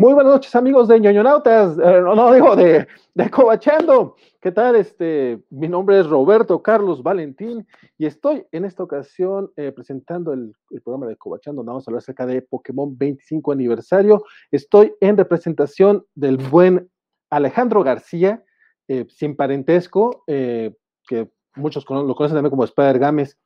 [0.00, 4.16] Muy buenas noches, amigos de ñoñonautas, eh, no, no digo de, de Cobachando.
[4.40, 4.76] ¿Qué tal?
[4.76, 7.66] Este, mi nombre es Roberto Carlos Valentín
[7.98, 11.62] y estoy en esta ocasión eh, presentando el, programa de Cobachando.
[11.62, 14.24] Vamos a hablar acerca de Pokémon 25 aniversario.
[14.50, 16.90] Estoy en representación del buen
[17.28, 18.42] Alejandro García,
[18.88, 23.36] eh, sin parentesco, que muchos lo conocen también como Spider Games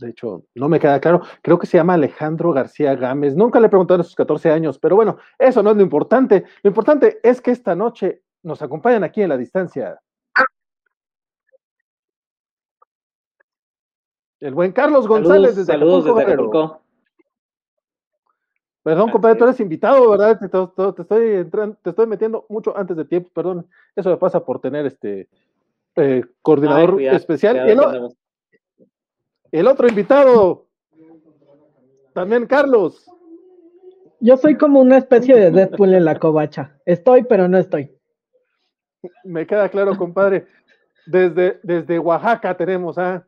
[0.00, 3.66] de hecho, no me queda claro, creo que se llama Alejandro García Gámez, nunca le
[3.66, 7.20] he preguntado en sus 14 años, pero bueno, eso no es lo importante, lo importante
[7.22, 10.00] es que esta noche nos acompañan aquí en la distancia.
[14.40, 16.80] El buen Carlos González desde saludos Desde Acapulco.
[18.82, 20.38] Perdón, compadre, tú eres invitado, ¿verdad?
[20.38, 23.66] Te, te, estoy entrando, te estoy metiendo mucho antes de tiempo, perdón.
[23.94, 25.28] Eso me pasa por tener este
[25.96, 27.62] eh, coordinador Ay, especial.
[27.62, 28.14] Cuidado,
[29.52, 30.66] el otro invitado,
[32.12, 33.06] también Carlos.
[34.20, 36.78] Yo soy como una especie de Deadpool en la covacha.
[36.84, 37.96] Estoy, pero no estoy.
[39.24, 40.46] Me queda claro, compadre.
[41.06, 43.14] Desde, desde Oaxaca tenemos a.
[43.14, 43.26] ¿ah?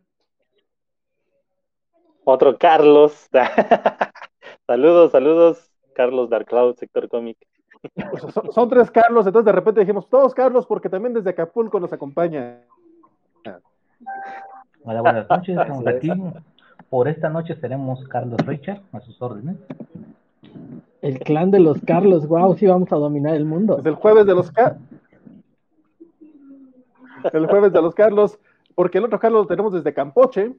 [2.24, 3.28] Otro Carlos.
[4.66, 5.70] saludos, saludos.
[5.94, 7.38] Carlos Dark Cloud, sector cómic.
[8.32, 11.92] Son, son, tres Carlos, entonces de repente dijimos todos Carlos, porque también desde Acapulco nos
[11.92, 12.60] acompaña.
[14.84, 16.10] Hola, buenas noches, estamos aquí.
[16.90, 19.56] Por esta noche tenemos Carlos Richard a sus órdenes.
[21.00, 23.78] El clan de los Carlos, wow, sí vamos a dominar el mundo.
[23.78, 24.82] Es el jueves de los Carlos.
[27.32, 28.38] El jueves de los Carlos,
[28.74, 30.52] porque el otro Carlos lo tenemos desde Campoche.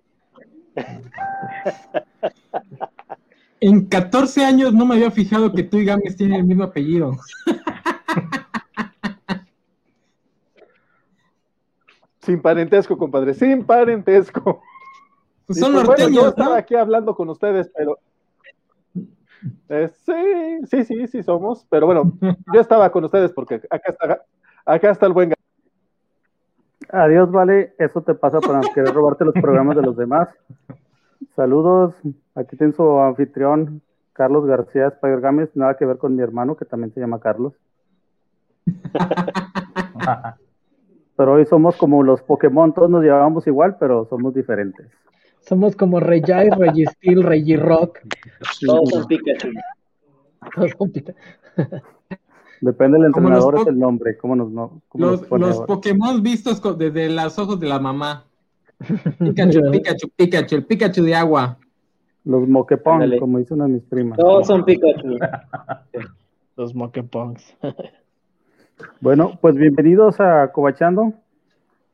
[3.60, 7.18] En 14 años no me había fijado que tú y Gámez tienen el mismo apellido.
[12.24, 14.62] Sin parentesco, compadre, sin parentesco.
[15.46, 18.00] Pues son pues, norteños, bueno, yo estaba aquí hablando con ustedes, pero.
[19.68, 21.66] Eh, sí, sí, sí, sí somos.
[21.70, 22.14] Pero bueno,
[22.54, 24.24] yo estaba con ustedes porque acá está,
[24.66, 25.34] acá está el buen.
[26.90, 27.74] Adiós, vale.
[27.78, 30.30] Eso te pasa para querer robarte los programas de los demás.
[31.36, 31.94] Saludos.
[32.36, 33.82] Aquí tiene su anfitrión,
[34.14, 35.50] Carlos García Spider Gámez.
[35.56, 37.54] Nada que ver con mi hermano, que también se llama Carlos.
[41.16, 44.88] pero hoy somos como los Pokémon, todos nos llevamos igual, pero somos diferentes.
[45.42, 48.00] Somos como Reggie, Registeel, Regirock.
[48.66, 49.50] Todos son Pikachu.
[50.56, 51.20] Todos son Pikachu.
[52.62, 54.18] Depende del entrenador, es el nombre.
[54.18, 58.26] ¿Cómo nos, no, cómo los, nos los Pokémon vistos desde los ojos de la mamá.
[59.20, 61.58] Pikachu, Pikachu, Pikachu, el Pikachu de agua.
[62.24, 64.18] Los Mokepong, como dice una de mis primas.
[64.18, 65.20] Todos son Pikachu.
[66.56, 67.56] los Mokepongs.
[69.02, 71.14] Bueno, pues bienvenidos a Cobachando.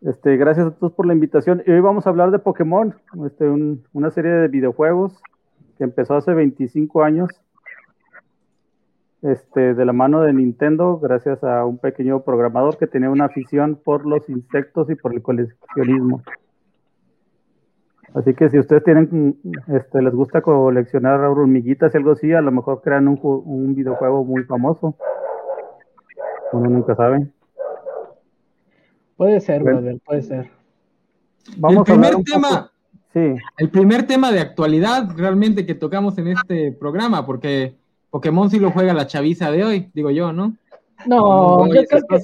[0.02, 1.64] Este, gracias a todos por la invitación.
[1.66, 2.96] Y hoy vamos a hablar de Pokémon,
[3.26, 3.50] este,
[3.94, 5.22] una serie de videojuegos
[5.78, 7.30] que empezó hace 25 años,
[9.22, 13.76] este, de la mano de Nintendo, gracias a un pequeño programador que tenía una afición
[13.84, 16.22] por los insectos y por el coleccionismo.
[18.14, 22.52] Así que si ustedes tienen, este, les gusta coleccionar hormiguitas y algo así, a lo
[22.52, 24.96] mejor crean un, un videojuego muy famoso.
[26.52, 27.28] Uno nunca sabe.
[29.18, 30.50] Puede ser, brother, puede ser.
[31.58, 32.72] Vamos el primer tema,
[33.14, 33.36] sí.
[33.58, 37.76] el primer tema de actualidad realmente que tocamos en este programa, porque
[38.10, 40.56] Pokémon sí lo juega la chaviza de hoy, digo yo, ¿no?
[41.06, 42.20] No, yo creo, que,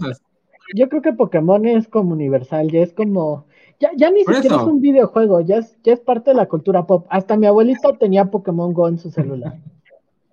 [0.74, 3.46] yo creo, que, Pokémon es como universal, ya es como,
[3.80, 6.86] ya, ya ni siquiera es un videojuego, ya es, ya es parte de la cultura
[6.86, 7.06] pop.
[7.10, 9.58] Hasta mi abuelito tenía Pokémon Go en su celular.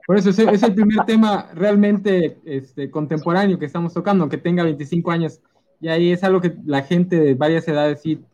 [0.07, 5.11] Por eso es, el primer tema realmente este, contemporáneo que estamos tocando, aunque tenga 25
[5.11, 5.41] años.
[5.81, 8.25] Y ahí es algo que la gente de varias edades sí,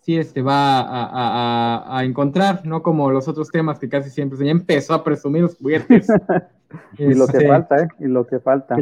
[0.00, 4.50] sí este, va a, encontrar, no como los otros temas que casi siempre se ya
[4.50, 6.08] empezó a presumir los juguetes.
[6.98, 7.88] y lo que este, falta, ¿eh?
[8.00, 8.76] Y lo que falta.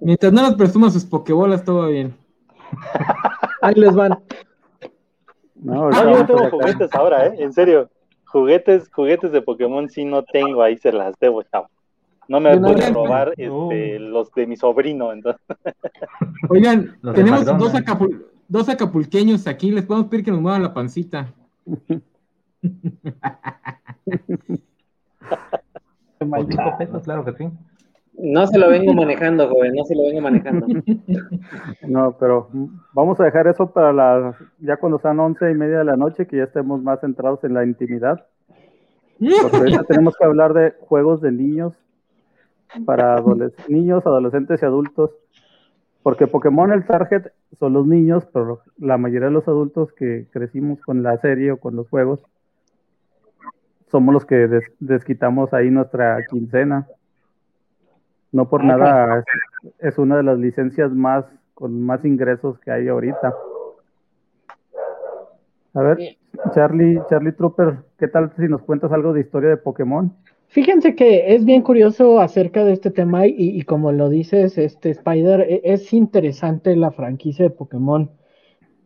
[0.00, 2.14] Mientras no nos presuman sus pokebolas, todo bien.
[3.62, 4.18] Ahí les van.
[5.54, 7.36] No, yo no tengo juguetes ahora, ¿eh?
[7.38, 7.88] En serio
[8.26, 11.68] juguetes, juguetes de Pokémon sí no tengo, ahí se las debo, chavo.
[12.28, 15.40] No me pueden robar este, los de mi sobrino, entonces.
[16.50, 17.72] Oigan, tenemos dos,
[18.48, 21.32] dos, acapulqueños aquí, les podemos pedir que nos muevan la pancita.
[27.04, 27.48] claro que sí.
[28.18, 30.66] No se lo vengo manejando, joven, no se lo vengo manejando.
[31.86, 32.48] No, pero
[32.92, 36.26] vamos a dejar eso para la, ya cuando sean once y media de la noche,
[36.26, 38.26] que ya estemos más centrados en la intimidad.
[39.42, 41.74] Porque ahorita tenemos que hablar de juegos de niños
[42.84, 43.22] para
[43.68, 45.10] niños, adolescentes y adultos.
[46.02, 50.80] Porque Pokémon el target son los niños, pero la mayoría de los adultos que crecimos
[50.80, 52.20] con la serie o con los juegos
[53.90, 54.48] somos los que
[54.80, 56.86] desquitamos ahí nuestra quincena
[58.36, 59.24] No por nada
[59.78, 61.24] es, una de las licencias más
[61.54, 63.34] con más ingresos que hay ahorita.
[65.72, 66.18] A ver,
[66.54, 70.12] Charlie, Charlie Trooper, ¿qué tal si nos cuentas algo de historia de Pokémon?
[70.48, 75.40] Fíjense que es bien curioso acerca de este tema y, como lo dices, este Spider,
[75.40, 78.10] e, es interesante la franquicia de Pokémon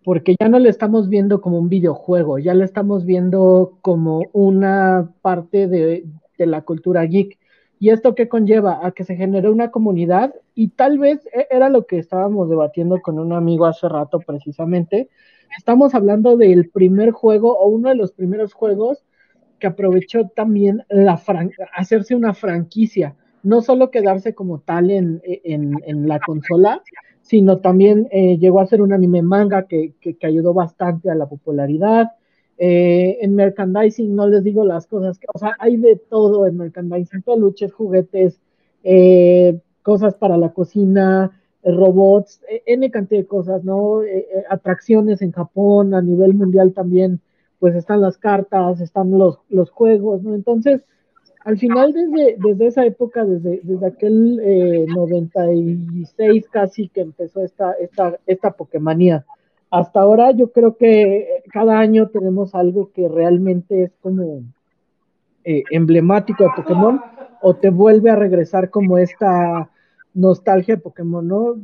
[0.05, 5.11] porque ya no le estamos viendo como un videojuego, ya le estamos viendo como una
[5.23, 6.05] parte de,
[6.39, 7.37] la cultura geek.
[7.81, 8.87] ¿Y esto qué conlleva?
[8.87, 13.01] A que se genere una comunidad y tal vez e, era lo que estábamos debatiendo
[13.01, 15.09] con un amigo hace rato precisamente.
[15.59, 19.05] Estamos hablando del primer juego o uno de los primeros juegos
[19.59, 21.21] que aprovechó también la
[21.75, 26.83] hacerse una franquicia, no solo quedarse como tal en, en la consola,
[27.31, 32.09] sino también eh, llegó a ser un anime manga que, ayudó bastante a la popularidad.
[32.63, 36.59] Eh, en merchandising no les digo las cosas, que, o sea, hay de todo en
[36.59, 38.39] merchandising, peluches, juguetes,
[38.85, 44.03] eh, cosas para la cocina, robots, N cantidad de cosas, ¿no?
[44.51, 47.21] atracciones en Japón, a nivel mundial también,
[47.59, 50.35] pues están las cartas, están los, los juegos, ¿no?
[50.35, 50.83] Entonces,
[51.45, 57.73] al final, desde, desde esa época, desde, desde aquel eh, 96 casi que empezó esta,
[57.73, 59.25] esta, esta Pokémonía,
[59.71, 64.43] hasta ahora yo creo que cada año tenemos algo que realmente es como
[65.45, 67.01] eh, emblemático de Pokémon
[67.41, 69.71] o te vuelve a regresar como esta
[70.13, 71.57] nostalgia de Pokémon, ¿no?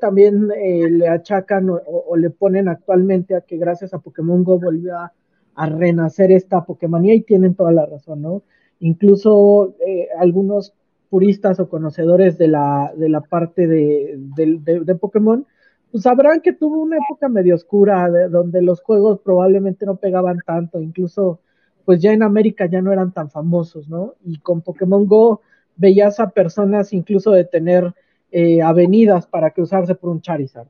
[0.00, 4.96] También eh, le achacan o, le ponen actualmente a que gracias a Pokémon Go volvió
[4.96, 5.12] a,
[5.56, 8.42] renacer esta Pokémonía y tienen toda la razón, ¿no?
[8.78, 10.72] Incluso eh, algunos
[11.10, 15.44] puristas o conocedores de la, de la parte de, de, Pokémon,
[15.90, 20.80] pues sabrán que tuvo una época medio oscura, donde los juegos probablemente no pegaban tanto,
[20.80, 21.40] incluso
[21.84, 24.14] pues ya en América ya no eran tan famosos, ¿no?
[24.24, 25.40] Y con Pokémon Go
[25.76, 27.94] veías a personas incluso de tener
[28.30, 30.68] eh, avenidas para cruzarse por un Charizard.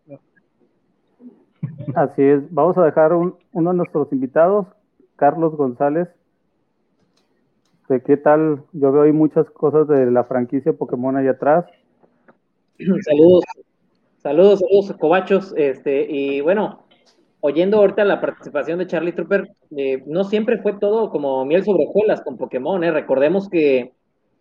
[1.94, 4.66] Así es, vamos a dejar uno de nuestros invitados,
[5.16, 6.08] Carlos González,
[7.98, 8.62] ¿Qué tal?
[8.72, 11.64] Yo veo ahí muchas cosas de la franquicia Pokémon ahí atrás.
[12.78, 13.44] Saludos,
[14.22, 15.54] saludos, saludos, cobachos.
[15.56, 16.84] Este, y bueno,
[17.40, 21.84] oyendo ahorita la participación de Charlie Trooper, eh, no siempre fue todo como miel sobre
[21.84, 22.82] hojuelas con Pokémon.
[22.84, 22.90] ¿eh?
[22.90, 23.92] Recordemos que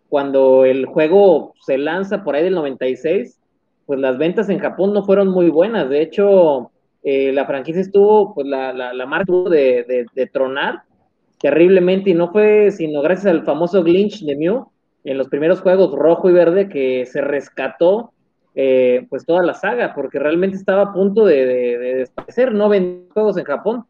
[0.08, 3.38] cuando el juego se lanza por ahí del 96,
[3.86, 5.88] pues las ventas en Japón no fueron muy buenas.
[5.88, 6.70] De hecho,
[7.02, 10.82] eh, la franquicia estuvo, pues la, la, la marca de, de tronar
[11.40, 14.66] terriblemente y no fue sino gracias al famoso glitch de Mew
[15.04, 18.12] en los primeros juegos rojo y verde que se rescató
[18.54, 23.36] eh, pues toda la saga porque realmente estaba a punto de, desaparecer, no ven juegos
[23.36, 23.84] en Japón.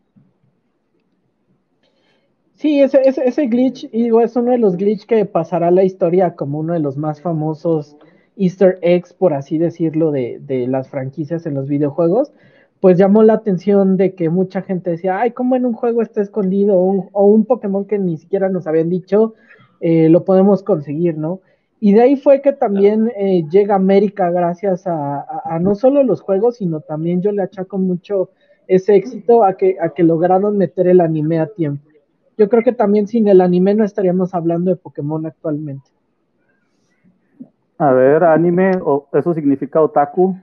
[2.54, 6.58] Sí, ese, ese, glitch es uno de los glitch que pasará a la historia como
[6.58, 7.96] uno de los más famosos
[8.36, 12.32] easter eggs, por así decirlo, de, de las franquicias en los videojuegos
[12.80, 16.22] pues llamó la atención de que mucha gente decía, ay, ¿cómo en un juego está
[16.22, 16.78] escondido?
[16.78, 19.34] O un, Pokémon que ni siquiera nos habían dicho,
[19.80, 21.40] eh, lo podemos conseguir, ¿no?
[21.80, 26.56] Y de ahí fue que también eh, llega América gracias a, no solo los juegos,
[26.56, 28.30] sino también yo le achaco mucho
[28.68, 31.88] ese éxito a que, a que lograron meter el anime a tiempo.
[32.36, 35.90] Yo creo que también sin el anime no estaríamos hablando de Pokémon actualmente.
[37.78, 40.36] A ver, anime, o eso significa otaku.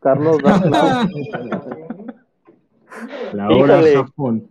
[0.00, 0.36] Carlos
[3.32, 4.48] La hora Japón.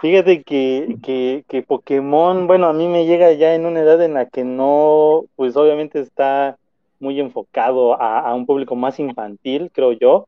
[0.00, 4.14] Fíjate que, que, que, Pokémon, bueno, a mí me llega ya en una edad en
[4.14, 6.56] la que no, pues obviamente está
[7.00, 10.26] muy enfocado a, un público más infantil, creo yo,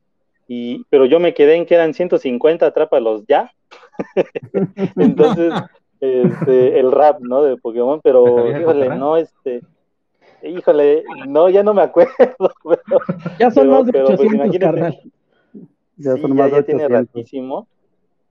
[0.48, 3.52] y, pero yo me quedé en que eran 150, atrápalos ya.
[4.96, 5.52] Entonces,
[6.00, 7.42] este, el rap, ¿no?
[7.42, 9.62] De Pokémon, pero, híjole, no, este,
[10.42, 12.12] Híjole, no, ya no me acuerdo.
[13.38, 15.00] ya son más de 800, pues, carnal.
[15.96, 17.66] Ya son más ya, tiene ratísimo.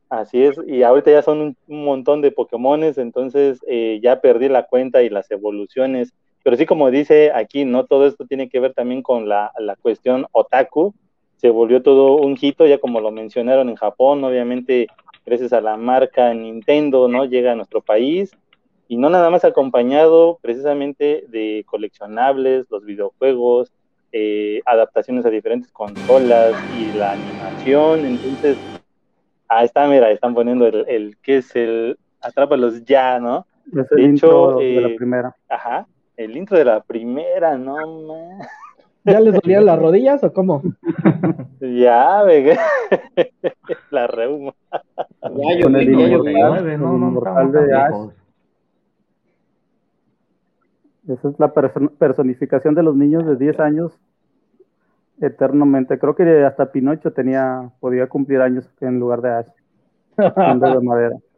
[0.10, 4.64] Así es, y ahorita ya son un, montón de Pokémones, entonces eh, ya perdí la
[4.64, 6.14] cuenta y las evoluciones.
[6.44, 7.86] Pero sí, como dice aquí, ¿no?
[7.86, 10.96] Todo esto tiene que ver también con la, la cuestión otaku.
[11.38, 14.88] Se volvió todo un hito, ya como lo mencionaron en Japón, obviamente
[15.26, 17.26] gracias a la marca Nintendo, ¿no?
[17.26, 18.32] Llega a nuestro país
[18.88, 23.72] y no nada más acompañado precisamente de coleccionables, los videojuegos,
[24.12, 28.08] eh, adaptaciones a diferentes consolas y la animación.
[28.08, 28.58] Entonces,
[29.50, 33.46] ahí está, mira, están poniendo el, el que es el Atrápalos ya, ¿no?
[33.76, 35.36] Es el intro de la eh, primera.
[35.48, 35.88] Ajá,
[36.18, 37.78] el intro de la primera, no
[39.06, 40.62] ¿Ya les dolían las rodillas o cómo?
[41.62, 42.60] ya, venga.
[43.92, 44.54] la reuma.
[44.72, 46.24] Ya, yo, Con el yo,
[46.78, 48.12] no, no, no,
[51.08, 54.00] Esa es la personificación de los niños de 10 años
[55.22, 56.00] eternamente.
[56.00, 59.50] Creo que hasta Pinocho tenía, podía cumplir años en lugar de Ash.
[60.18, 61.18] de madera.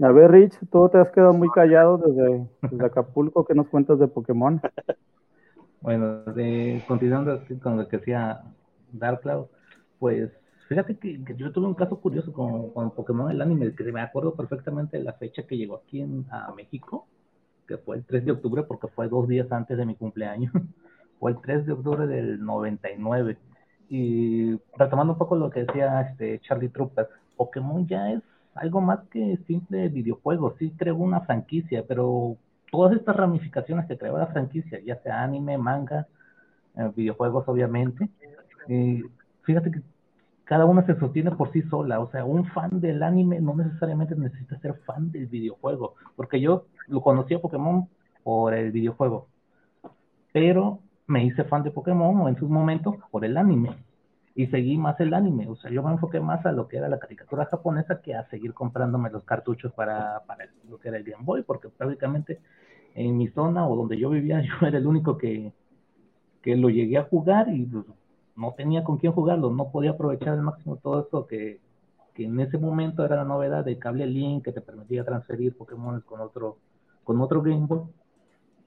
[0.00, 3.44] A ver, Rich, tú te has quedado muy callado desde, Acapulco.
[3.44, 4.60] ¿Qué nos cuentas de Pokémon?
[5.80, 6.22] Bueno,
[6.86, 8.42] continuando con lo que decía
[8.92, 9.46] Dark Cloud,
[9.98, 10.30] pues
[10.68, 14.34] fíjate que, yo tuve un caso curioso con, con, Pokémon el anime, que me acuerdo
[14.34, 17.06] perfectamente de la fecha que llegó aquí en, a México,
[17.68, 20.52] que fue el 3 de octubre, porque fue dos días antes de mi cumpleaños.
[21.20, 23.36] fue el 3 de octubre del 99.
[23.90, 28.22] Y retomando un poco lo que decía este Charlie Trooper, Pokémon ya es
[28.54, 32.36] algo más que simple videojuego, sí creó una franquicia, pero
[32.70, 36.08] todas estas ramificaciones que creó la franquicia, ya sea anime, manga,
[36.76, 38.08] eh, videojuegos obviamente,
[38.68, 39.02] eh,
[39.42, 39.80] fíjate que
[40.48, 44.16] cada una se sostiene por sí sola, o sea, un fan del anime no necesariamente
[44.16, 47.86] necesita ser fan del videojuego, porque yo lo conocí a Pokémon
[48.22, 49.28] por el videojuego,
[50.32, 53.76] pero me hice fan de Pokémon en su momento por el anime
[54.34, 56.88] y seguí más el anime, o sea, yo me enfoqué más a lo que era
[56.88, 61.04] la caricatura japonesa que a seguir comprándome los cartuchos para, para lo que era el
[61.04, 62.40] Game Boy, porque prácticamente
[62.94, 65.52] en mi zona o donde yo vivía yo era el único que,
[66.40, 67.84] que lo llegué a jugar y pues,
[68.38, 71.60] no tenía con quién jugarlo, no podía aprovechar al máximo todo esto que,
[72.14, 76.00] que en ese momento era la novedad de cable link que te permitía transferir Pokémon
[76.02, 76.56] con otro,
[77.02, 77.82] con otro Game Boy.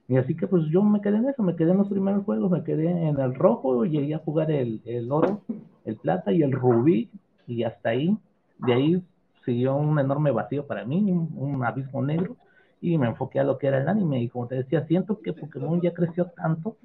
[0.10, 2.52] Y así que pues yo me quedé en eso, me quedé en los primeros juegos,
[2.52, 5.42] me quedé en el rojo, llegué a jugar el, el oro,
[5.86, 7.10] el plata y el rubí,
[7.48, 8.18] y hasta ahí,
[8.60, 9.04] de ahí
[9.46, 12.36] siguió un enorme vacío para mí, un, abismo negro,
[12.82, 15.32] y me enfoqué a lo que era el anime, y como te decía, siento que
[15.32, 16.76] Pokémon ya creció tanto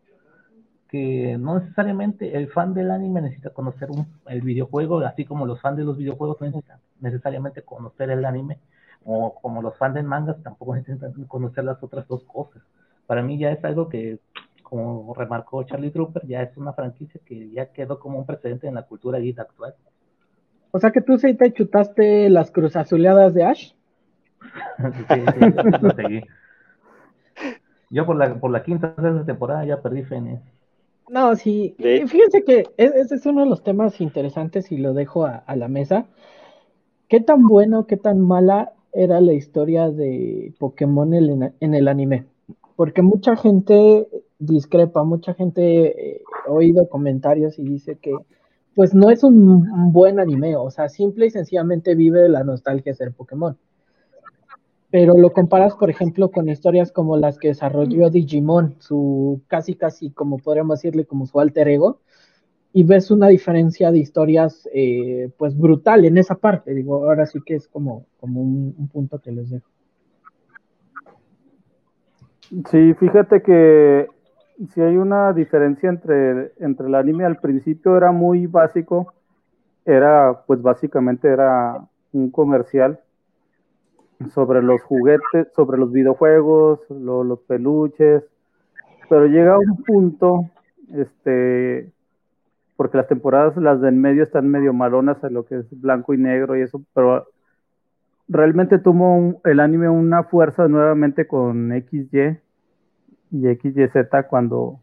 [0.89, 5.61] que no necesariamente el fan del anime necesita conocer un, el videojuego, así como los
[5.61, 8.59] fans de los videojuegos no necesitan necesariamente conocer el anime,
[9.05, 12.63] o como los fans del mangas tampoco necesitan conocer las otras dos cosas
[13.07, 14.19] para mí ya es algo que,
[14.63, 18.75] como remarcó Charlie Trooper, ya es una franquicia que ya quedó como un precedente en
[18.75, 19.75] la cultura geek actual.
[20.73, 23.73] O sea que tú sí te chutaste las cruzazuleadas de Ash.
[25.09, 26.23] sí, lo seguí.
[27.89, 30.41] Yo por la, por la quinta de temporada ya perdí Fenes.
[31.09, 31.75] No, sí.
[31.79, 35.69] Fíjense que e, ese es uno de los temas interesantes y lo dejo a, la
[35.69, 36.07] mesa.
[37.09, 42.27] ¿Qué tan bueno, qué tan mala era la historia de Pokémon en el anime?
[42.77, 44.07] porque mucha gente
[44.39, 48.15] discrepa, mucha gente eh, ha oído comentarios y dice que
[48.75, 52.93] pues no es un, buen anime, o sea, simple y sencillamente vive de la nostalgia
[52.93, 53.57] de ser Pokémon.
[54.91, 60.11] Pero lo comparas, por ejemplo, con historias como las que desarrolló Digimon, su casi casi
[60.11, 62.01] como podríamos decirle como su alter ego,
[62.73, 66.75] y ves una diferencia de historias eh, pues brutal en esa parte.
[66.75, 69.69] Digo, ahora sí que es como, como un punto que les dejo.
[72.71, 74.09] Sí, fíjate que
[74.73, 79.13] si hay una diferencia entre, entre el anime al principio era muy básico,
[79.85, 83.01] era pues básicamente era un comercial
[84.31, 88.25] sobre los juguetes, sobre los videojuegos, los peluches,
[89.09, 90.51] pero llega un punto,
[90.95, 91.93] este,
[92.77, 96.15] porque las temporadas, las de en medio están medio malonas a lo que es blanco
[96.15, 97.27] y negro y eso, pero
[98.29, 102.39] realmente tomó el anime una fuerza nuevamente con XY
[103.31, 104.81] y XYZ cuando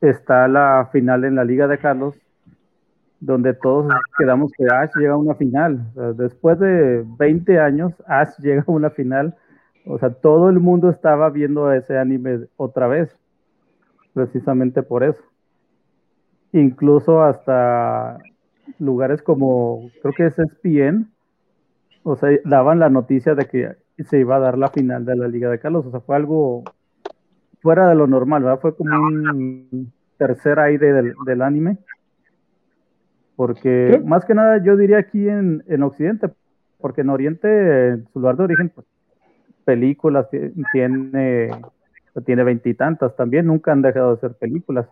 [0.00, 2.14] está la final en la Liga de Carlos,
[3.20, 5.92] donde todos quedamos que Ash llega a una final.
[6.16, 9.36] después de 20 años, Ash llega a una final.
[9.86, 13.16] O sea, todo el mundo estaba viendo ese anime otra vez,
[14.14, 15.22] precisamente por eso.
[16.52, 18.18] Incluso hasta
[18.78, 21.10] lugares como, creo que es ESPN,
[22.02, 25.28] o sea, daban la noticia de que se iba a dar la final de la
[25.28, 25.86] Liga de Carlos.
[25.86, 26.64] O sea, fue algo
[27.60, 28.60] fuera de lo normal, ¿verdad?
[28.60, 31.78] Fue como un tercer aire del, anime.
[33.40, 36.28] Porque más que nada yo diría aquí en, Occidente,
[36.78, 38.86] porque en Oriente, en su lugar de origen, pues,
[39.64, 41.48] películas tiene
[42.26, 44.88] tiene veintitantas también, nunca han dejado de ser películas.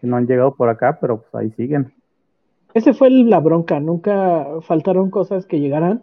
[0.00, 1.92] No han llegado por acá, pero pues ahí siguen.
[2.74, 6.02] Ese fue la bronca, nunca faltaron cosas que llegaran.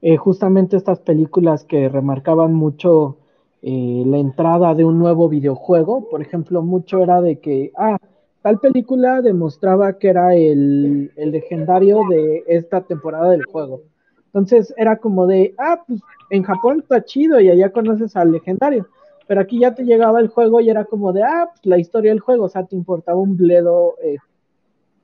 [0.00, 3.18] Eh, justamente estas películas que remarcaban mucho
[3.60, 6.08] eh, la entrada de un nuevo videojuego.
[6.08, 7.98] Por ejemplo, mucho era de que, ah,
[8.46, 13.82] tal película demostraba que era el, legendario de esta temporada del juego.
[14.26, 16.00] Entonces era como de, ah, pues
[16.30, 18.86] en Japón está chido y allá conoces al legendario.
[19.26, 22.12] Pero aquí ya te llegaba el juego y era como de, ah, pues la historia
[22.12, 23.96] del juego, o sea, te importaba un bledo.
[24.00, 24.18] Eh,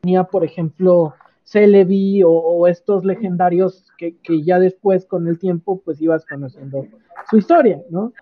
[0.03, 6.25] tenía, por ejemplo, Celebi o, estos legendarios que, ya después con el tiempo pues ibas
[6.27, 6.87] conociendo
[7.29, 8.13] su historia, ¿no?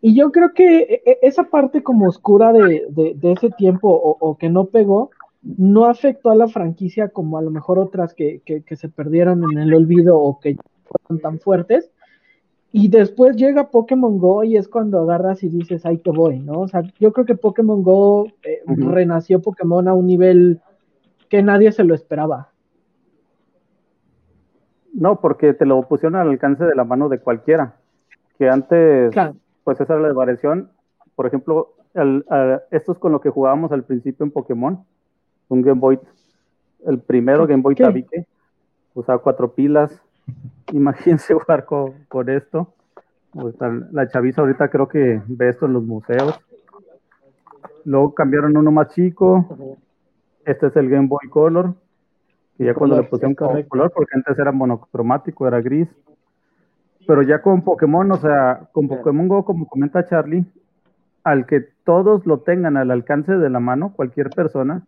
[0.00, 4.48] Y yo creo que e, e, esa parte como oscura de, ese tiempo o, que
[4.48, 5.10] no pegó,
[5.42, 9.58] no afectó a la franquicia como a lo mejor otras que, que se perdieron en
[9.58, 11.90] el olvido o que fueron tan fuertes,
[12.70, 16.60] y después llega Pokémon Go y es cuando agarras y dices, ahí te voy, ¿no?
[16.60, 20.60] O sea, yo creo que Pokémon Go eh, renació Pokémon a un nivel
[21.30, 22.50] que nadie se lo esperaba.
[24.92, 27.76] No, porque te lo pusieron al alcance de la mano de cualquiera.
[28.38, 29.14] Que antes,
[29.68, 30.70] pues esa era la variación.
[31.14, 31.74] Por ejemplo,
[32.70, 34.82] esto es con lo que jugábamos al principio en Pokémon.
[35.48, 36.00] Un Game Boy,
[36.86, 38.26] el primero Game Boy Tabique,
[38.94, 40.00] usaba cuatro pilas,
[40.72, 42.72] imagínense jugar con, esto.
[43.92, 46.40] la chaviza ahorita creo que ve esto en los museos.
[47.84, 49.76] Luego cambiaron uno más chico.
[50.46, 51.74] Este es el Game Boy Color.
[52.58, 55.90] Y ya cuando le pusieron color, porque antes era monocromático, era gris.
[57.08, 60.44] Pero ya con Pokémon, o sea, con Pokémon Go, como comenta Charlie,
[61.24, 64.86] al que todos lo tengan al alcance de la mano, cualquier persona.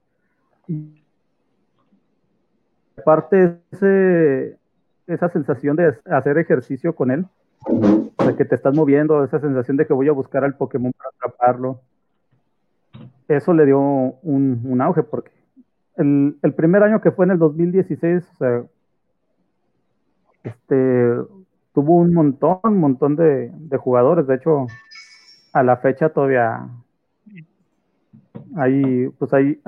[2.99, 4.59] Aparte, ese,
[5.07, 7.25] esa sensación de hacer ejercicio con él,
[8.27, 11.09] de que te estás moviendo, esa sensación de que voy a buscar al Pokémon para
[11.17, 11.81] atraparlo.
[13.29, 15.33] Eso le dio un, auge, porque
[15.97, 18.63] el, primer año que fue en el 2016, o sea,
[20.43, 21.15] este,
[21.75, 24.27] tuvo un montón, montón de, jugadores.
[24.27, 24.67] De hecho,
[25.53, 26.69] a la fecha todavía
[28.57, 29.59] Ahí, pues ahí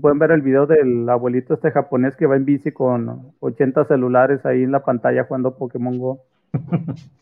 [0.00, 4.46] pueden ver el video del abuelito este japonés que va en bici con 80 celulares
[4.46, 6.20] ahí en la pantalla jugando Pokémon Go.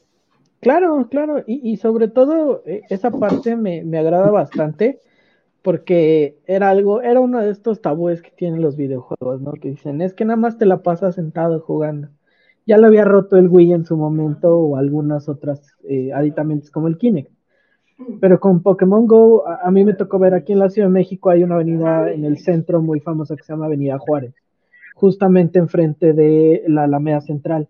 [0.61, 5.01] Claro, claro, y, sobre todo eh, esa parte me, agrada bastante
[5.63, 9.53] porque era algo, era uno de estos tabúes que tienen los videojuegos, ¿no?
[9.53, 12.09] Que dicen, es que nada más te la pasas sentado jugando.
[12.67, 16.89] Ya lo había roto el Wii en su momento o algunas otras eh, aditamentos como
[16.89, 17.31] el Kinect.
[18.21, 21.31] Pero con Pokémon Go, a, mí me tocó ver aquí en la Ciudad de México
[21.31, 24.35] hay una avenida en el centro muy famosa que se llama Avenida Juárez,
[24.95, 27.69] justamente enfrente de la Alameda Central.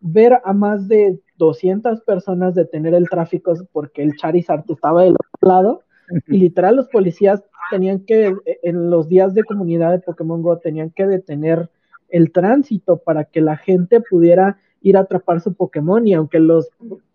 [0.00, 5.48] Ver a más de 200 personas detener el tráfico porque el Charizard estaba del otro
[5.48, 5.82] lado
[6.26, 10.90] y literal los policías tenían que, en los días de comunidad de Pokémon Go, tenían
[10.90, 11.68] que detener
[12.08, 16.70] el tránsito para que la gente pudiera ir a atrapar su Pokémon y aunque los,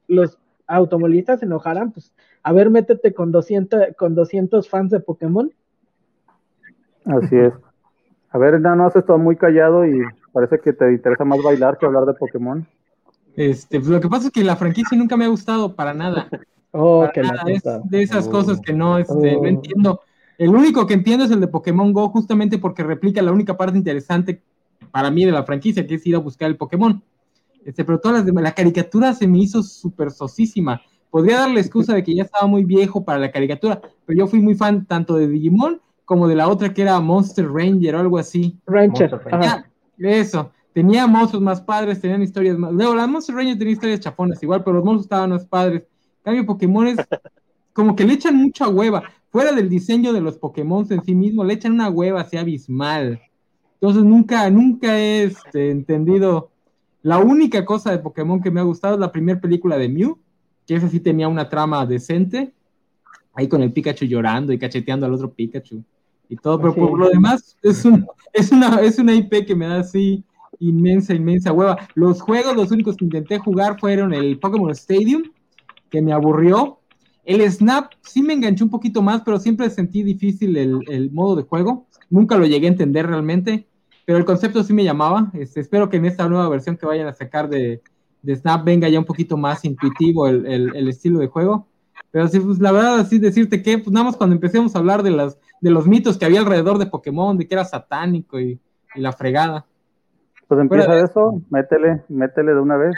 [0.08, 5.51] los automovilistas se enojaran, pues a ver, métete con 200, con 200 fans de Pokémon.
[7.06, 7.53] Así es.
[8.32, 10.01] A ver, no, no has estado muy callado y
[10.32, 12.65] parece que te interesa más bailar que hablar de Pokémon.
[13.36, 16.27] Este, pues lo que pasa es que la franquicia nunca me ha gustado para nada.
[16.75, 19.45] Oh, que Es de esas cosas que no, este, no oh.
[19.45, 20.01] entiendo.
[20.39, 23.77] El único que entiendo es el de Pokémon Go, justamente porque replica la única parte
[23.77, 24.41] interesante
[24.93, 27.03] para mí de la franquicia, que es ir a buscar el Pokémon.
[27.65, 30.84] Este, pero todas las demás, la caricatura se me hizo súper sosísima.
[31.10, 34.27] Podría dar la excusa de que ya estaba muy viejo para la caricatura, pero yo
[34.27, 37.99] fui muy fan tanto de Digimon como de la otra que era Monster Ranger o
[38.01, 38.56] algo así.
[38.67, 39.19] Ranger.
[39.97, 40.51] eso.
[40.73, 42.71] Tenía monstruos más padres, tenían historias más.
[42.71, 45.82] Luego, la Monster Ranger tenía historias chafonas igual, pero los monstruos estaban más padres.
[46.17, 46.97] En cambio, Pokémon es
[47.73, 49.01] como que le echan mucha hueva.
[49.32, 53.19] Fuera del diseño de los Pokémon en sí mismo, le echan una hueva así abismal.
[53.83, 56.51] Entonces nunca, nunca he este, entendido.
[57.01, 60.17] La única cosa de Pokémon que me ha gustado es la primera película de Mew,
[60.65, 62.53] que esa sí tenía una trama decente,
[63.33, 65.83] ahí con el Pikachu llorando y cacheteando al otro Pikachu
[66.29, 69.67] y todo, pero por lo demás es, un, es, una, es una IP que me
[69.67, 70.23] da así
[70.59, 71.77] inmensa, inmensa hueva.
[71.93, 75.23] Los juegos, los únicos que intenté jugar fueron el Pokémon Stadium,
[75.89, 76.79] que me aburrió.
[77.25, 81.35] El Snap sí me enganchó un poquito más, pero siempre sentí difícil el, el modo
[81.35, 81.85] de juego.
[82.09, 83.67] Nunca lo llegué a entender realmente,
[84.05, 85.31] pero el concepto sí me llamaba.
[85.33, 87.81] Este, espero que en esta nueva versión que vayan a sacar de,
[88.23, 91.67] de Snap venga ya un poquito más intuitivo el, estilo de juego.
[92.09, 95.03] Pero sí, pues la verdad, así decirte que, pues nada más cuando empecemos a hablar
[95.03, 98.59] de, las, de los mitos que había alrededor de Pokémon, de que era satánico y,
[98.95, 99.65] la fregada.
[100.47, 102.95] Pues empieza eso, métele, métele de una vez.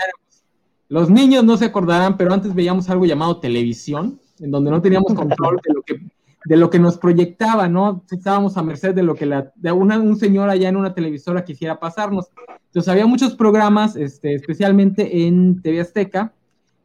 [0.89, 5.13] Los niños no se acordarán, pero antes veíamos algo llamado televisión, en donde no teníamos
[5.13, 6.01] control de lo que,
[6.45, 8.03] de lo que nos proyectaba, ¿no?
[8.11, 11.43] Estábamos a merced de lo que la, de una, un señor allá en una televisora
[11.43, 12.29] quisiera pasarnos.
[12.67, 16.33] Entonces había muchos programas, este, especialmente en TV Azteca,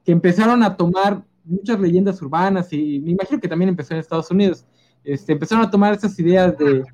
[0.05, 4.31] que empezaron a tomar muchas leyendas urbanas y me imagino que también empezó en Estados
[4.31, 4.64] Unidos.
[5.05, 6.85] Este, empezaron a tomar esas ideas de,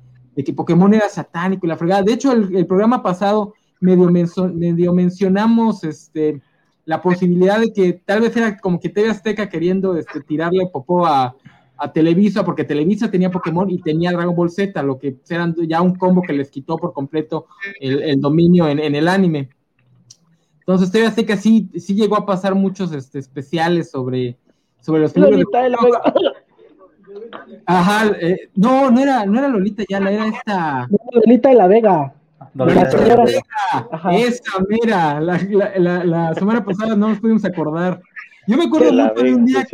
[0.43, 2.03] que Pokémon era satánico y la fregada.
[2.03, 6.41] De hecho, el, programa pasado medio, medio mencionamos este,
[6.83, 11.05] la posibilidad de que tal vez era como que TV Azteca queriendo este, tirarle popó
[11.05, 11.35] a,
[11.77, 15.81] a Televisa, porque Televisa tenía Pokémon y tenía Dragon Ball Z, lo que eran ya
[15.81, 17.47] un combo que les quitó por completo
[17.79, 19.49] el, dominio en, el anime.
[20.59, 24.37] Entonces, TV Azteca sí, sí llegó a pasar muchos este, especiales sobre,
[24.81, 26.01] sobre los Lolita de la Vega.
[27.65, 30.87] Ajá, eh, no, no era, no era Lolita ya, era esta.
[31.11, 32.13] Lolita de la Vega.
[34.11, 35.39] esa, mira, la,
[35.77, 38.01] la, la, semana pasada no nos pudimos acordar.
[38.47, 39.67] Yo me acuerdo de, un día,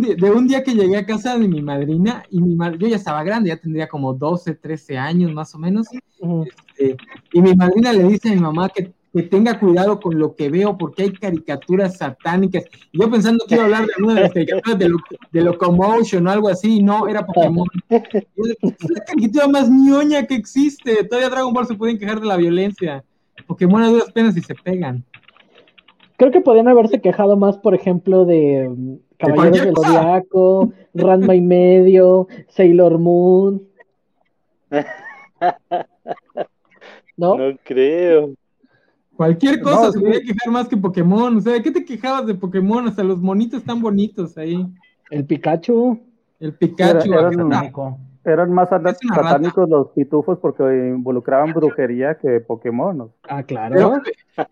[0.00, 2.96] de, un día, que llegué a casa de mi madrina y mi madre, yo ya
[2.96, 5.86] estaba grande, ya tendría como 12, 13 años más o menos.
[5.92, 6.96] Este,
[7.32, 10.50] y mi madrina le dice a mi mamá que, que, tenga cuidado con lo que
[10.50, 12.64] veo porque hay caricaturas satánicas.
[12.92, 14.90] Y yo pensando que iba a hablar de una de las caricaturas de,
[15.32, 17.66] de Locomotion o algo así, no, era Pokémon.
[17.88, 21.04] Es la caricatura más ñoña que existe.
[21.04, 23.04] Todavía Dragon Ball se pueden quejar de la violencia.
[23.46, 25.04] Pokémon a duras penas y se pegan.
[26.16, 32.28] Creo que podían haberse quejado más, por ejemplo, de Caballeros del Zodiaco, Ranma y medio,
[32.48, 33.62] Sailor Moon.
[37.16, 37.36] ¿No?
[37.36, 38.34] No creo.
[39.16, 41.36] Cualquier cosa se podía quejar más que Pokémon.
[41.36, 42.86] O sea, ¿de qué te quejabas de Pokémon?
[42.86, 44.64] Hasta los monitos están bonitos ahí.
[45.10, 45.98] El Pikachu.
[46.38, 47.12] El Pikachu.
[47.12, 47.72] Era,
[48.24, 53.10] eran más satánicos los pitufos porque involucraban brujería que Pokémon.
[53.28, 54.00] Ah, claro.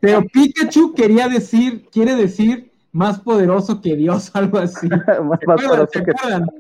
[0.01, 4.89] Pero, Pikachu quería decir, quiere decir más poderoso que Dios, algo así.
[5.23, 6.47] más, poderoso ¿Se acuerdan?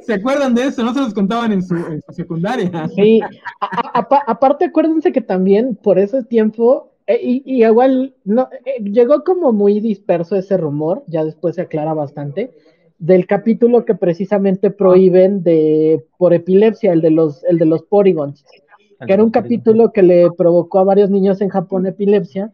[0.00, 0.82] ¿Se acuerdan de eso?
[0.82, 1.76] No se los contaban en su,
[2.10, 2.88] secundaria.
[2.88, 3.20] Sí,
[3.60, 9.78] aparte acuérdense que también por ese tiempo, eh, y, igual no, eh, llegó como muy
[9.78, 12.50] disperso ese rumor, ya después se aclara bastante,
[12.98, 18.44] del capítulo que precisamente prohíben de por epilepsia, el de los, el de los Porygons,
[19.06, 22.52] que era un capítulo que le provocó a varios niños en Japón epilepsia,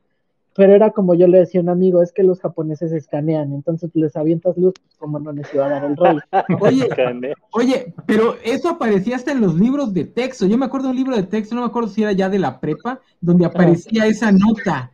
[0.58, 3.90] pero era como yo le decía a un amigo, es que los japoneses escanean, entonces
[3.94, 6.22] les avientas luz, pues, como no les iba a dar el rol.
[6.60, 6.88] Oye,
[7.52, 10.46] oye, pero eso aparecía hasta en los libros de texto.
[10.46, 12.40] Yo me acuerdo de un libro de texto, no me acuerdo si era ya de
[12.40, 14.90] la prepa, donde aparecía esa nota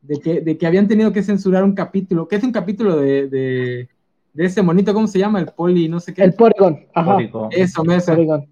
[0.00, 3.88] de que, de que habían tenido que censurar un capítulo, que es un capítulo de
[4.34, 5.38] de ese monito, ¿cómo se llama?
[5.38, 6.24] El poli, no sé qué.
[6.24, 7.18] El Porygon, ajá.
[7.52, 8.46] Eso, me Porygon.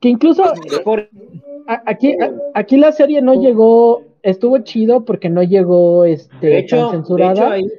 [0.00, 0.42] Que incluso
[1.66, 2.16] aquí,
[2.54, 7.50] aquí la serie no llegó, estuvo chido porque no llegó este, de hecho, censurada.
[7.50, 7.70] De hecho,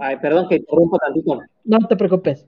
[0.00, 1.40] ay, perdón que interrumpo tantito.
[1.64, 2.46] No te preocupes.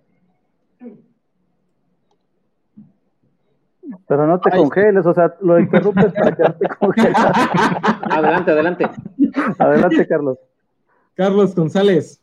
[4.09, 7.16] Pero no te congeles, o sea, lo interrumpes para que no te congeles.
[8.11, 8.87] Adelante, adelante.
[9.59, 10.38] Adelante, Carlos.
[11.14, 12.22] Carlos González,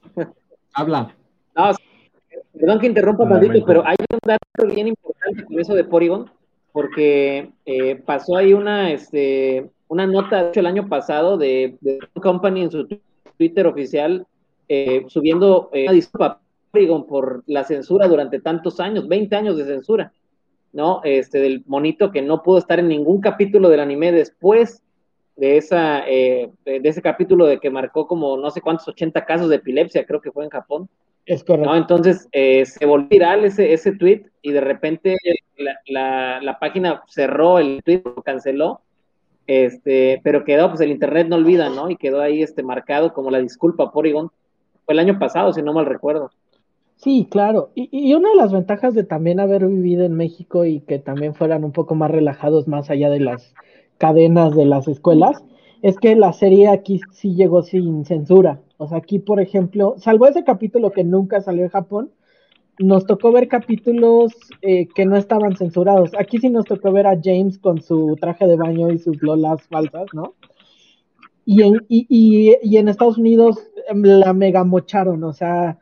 [0.74, 1.16] habla.
[1.56, 1.72] No,
[2.60, 6.30] perdón que interrumpa, ah, pero hay un dato bien importante con eso de Porygon,
[6.74, 12.64] porque eh, pasó ahí una, este, una nota, hecho, el año pasado de, de Company
[12.64, 12.88] en su
[13.38, 14.26] Twitter oficial,
[14.68, 16.42] eh, subiendo eh, una disculpa
[17.08, 20.12] por la censura durante tantos años, 20 años de censura,
[20.72, 21.02] ¿no?
[21.04, 24.82] Este, del monito que no pudo estar en ningún capítulo del anime después
[25.36, 29.58] de, esa, de ese capítulo de que marcó como no sé cuántos 80 casos de
[29.58, 30.90] epilepsia, creo que fue en Japón.
[31.26, 31.76] Es correcto.
[31.76, 35.18] Entonces eh, se volvió viral ese, ese tweet y de repente
[35.88, 38.82] la, la, página cerró el tweet, lo canceló,
[39.48, 41.90] este, pero quedó, pues el internet no olvida, ¿no?
[41.90, 44.32] Y quedó ahí este marcado como la disculpa Porygon.
[44.86, 46.32] Fue el año pasado, si no mal recuerdo.
[46.98, 47.70] Sí, claro.
[47.74, 51.36] Y, y, una de las ventajas de también haber vivido en México y que también
[51.36, 53.54] fueran un poco más relajados más allá de las
[53.98, 55.44] cadenas de las escuelas,
[55.84, 58.62] es que la serie aquí sí llegó sin censura.
[58.78, 62.12] O sea, aquí, por ejemplo, salvo ese capítulo que nunca salió en Japón,
[62.80, 66.12] nos tocó ver capítulos eh, que no estaban censurados.
[66.18, 69.62] Aquí sí nos tocó ver a James con su traje de baño y sus lolas
[69.64, 70.36] falsas, ¿no?
[71.46, 73.58] Y en, Estados Unidos
[73.90, 75.80] em, la mega mocharon, o sea,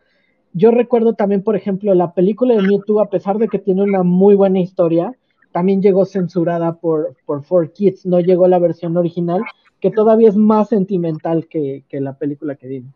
[0.53, 4.01] yo recuerdo también, por ejemplo, la película de Mewtwo, a pesar de que tiene una
[4.01, 5.15] muy buena historia,
[5.51, 9.43] también llegó censurada por, por 4Kids, no llegó la versión original,
[9.81, 12.93] que todavía es más sentimental que, la película que vimos.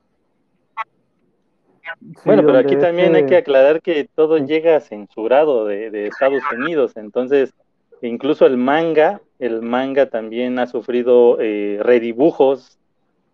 [2.23, 7.53] bueno, pero aquí también hay que aclarar que todo llega censurado de, Estados Unidos, entonces
[8.01, 12.77] incluso el manga, el manga también ha sufrido eh, redibujos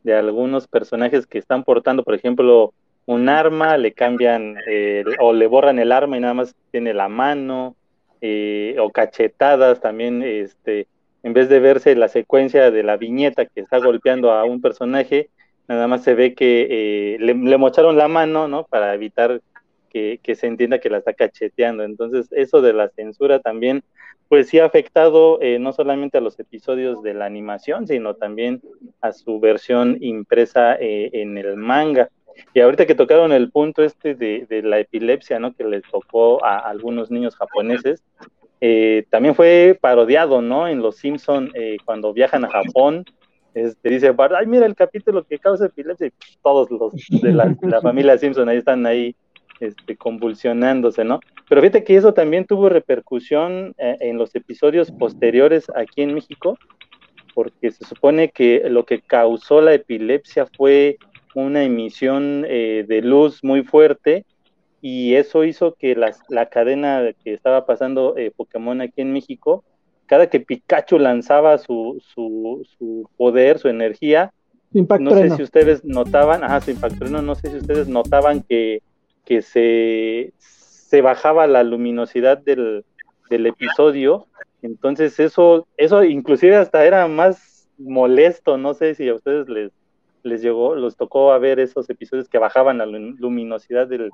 [0.03, 2.73] de algunos personajes que están portando, por ejemplo,
[3.05, 7.09] un arma, le cambian eh, o le borran el arma y nada más tiene la
[7.09, 7.75] mano,
[8.21, 10.87] eh, o cachetadas también, este,
[11.23, 15.29] en vez de verse la secuencia de la viñeta que está golpeando a un personaje,
[15.67, 18.65] nada más se ve que eh, le, mocharon la mano, ¿no?
[18.65, 19.41] Para evitar
[19.89, 21.83] que, se entienda que la está cacheteando.
[21.83, 23.83] Entonces, eso de la censura también,
[24.29, 28.61] pues sí ha afectado eh, no solamente a los episodios de la animación, sino también
[29.01, 32.09] a su versión impresa eh, en el manga.
[32.53, 35.53] Y ahorita que tocaron el punto este de, de la epilepsia, ¿no?
[35.53, 38.01] Que les tocó a algunos niños japoneses,
[38.63, 40.67] eh, también fue parodiado, ¿no?
[40.67, 43.05] En Los Simpson eh, cuando viajan a Japón,
[43.55, 46.11] este, dice ay, mira el capítulo que causa epilepsia, y
[46.43, 49.15] todos los de la, familia Simpson ahí están ahí
[49.59, 51.19] este, convulsionándose, ¿no?
[51.49, 56.55] Pero fíjate que eso también tuvo repercusión eh, en los episodios posteriores aquí en México,
[57.33, 60.97] porque se supone que lo que causó la epilepsia fue
[61.33, 64.25] una emisión de luz muy fuerte
[64.81, 69.63] y eso hizo que la cadena que estaba pasando eh, Pokémon aquí en México,
[70.07, 74.33] cada que Pikachu lanzaba su, su, su poder, su energía,
[74.73, 78.81] no sé si ustedes notaban, ajá, su impacto no sé si ustedes notaban que,
[79.25, 82.83] que se, se bajaba la luminosidad del,
[83.29, 84.27] del episodio,
[84.61, 89.71] entonces eso, eso inclusive hasta era más molesto, no sé si a ustedes les,
[90.23, 94.11] les llegó, los tocó a ver esos episodios que bajaban la luminosidad del,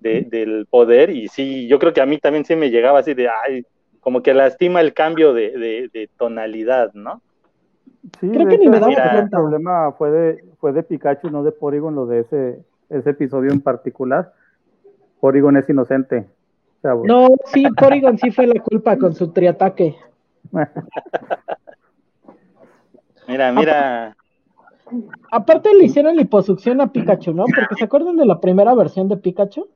[0.00, 3.28] del poder y sí, yo creo que a mí también sí me llegaba así de,
[3.28, 3.66] ay,
[4.00, 7.20] como que lastima el cambio de, de, tonalidad, ¿no?
[8.20, 11.52] Sí, creo que ni me daba El problema fue de, fue de Pikachu, no de
[11.52, 14.32] Porygon, lo de ese, ese episodio en particular.
[15.20, 16.26] Porygon es inocente.
[16.82, 19.96] no, sí, Porygon sí fue la culpa con su triataque.
[23.28, 24.16] mira, mira.
[25.30, 27.44] Aparte le hicieron liposucción a Pikachu, ¿no?
[27.44, 29.68] Porque se acuerdan de la primera versión de Pikachu.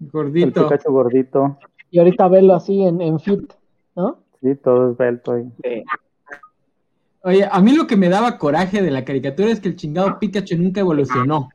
[0.00, 0.46] Gordito.
[0.46, 1.58] El Pikachu gordito.
[1.90, 3.52] Y ahorita verlo así en, en fit,
[3.96, 4.18] ¿no?
[4.40, 5.84] Sí, todo esbelto ahí.
[7.22, 10.18] Oye, a mí lo que me daba coraje de la caricatura es que el chingado
[10.18, 11.48] Pikachu nunca evolucionó.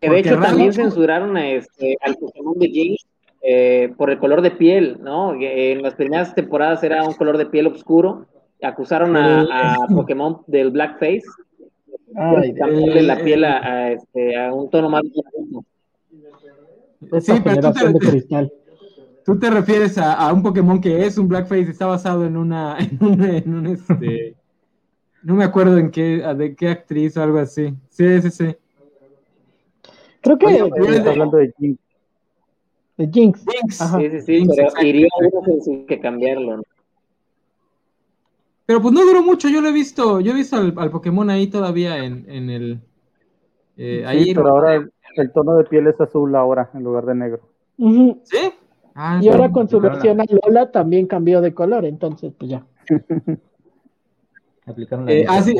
[0.00, 3.06] Que de hecho también censuraron a este, al Pokémon de James
[3.42, 5.34] eh, por el color de piel, ¿no?
[5.34, 8.26] En las primeras temporadas era un color de piel oscuro.
[8.62, 11.24] Acusaron a, a Pokémon del blackface
[12.14, 15.02] Ay, cambiarle la piel a, este, a, un tono más
[17.20, 17.72] Sí, pero
[19.24, 23.54] tú te, refieres a, un Pokémon que es un Blackface, está basado en una, en
[23.54, 24.36] un, este,
[25.22, 27.74] no me acuerdo en qué, de qué actriz o algo así.
[27.88, 28.56] Sí, sí, sí.
[30.20, 31.80] Creo que Oye, hablando de Jinx.
[32.96, 33.40] De Jinx.
[33.40, 35.08] Sí, sí, sí, pero iría
[35.64, 36.58] sin que cambiarlo.
[36.58, 36.62] ¿no?
[38.66, 41.48] Pero pues no duró mucho, yo lo he visto, yo he visto al, Pokémon ahí
[41.48, 42.80] todavía en, en el...
[43.76, 47.40] Eh, ahí pero ahora el, tono de piel es azul ahora, en lugar de negro.
[47.76, 48.52] ¿Sí?
[48.94, 52.64] Ah, y ahora con su versión a Lola también cambió de color, entonces pues ya.
[54.66, 55.54] Aplicaron la eh, ah, sí,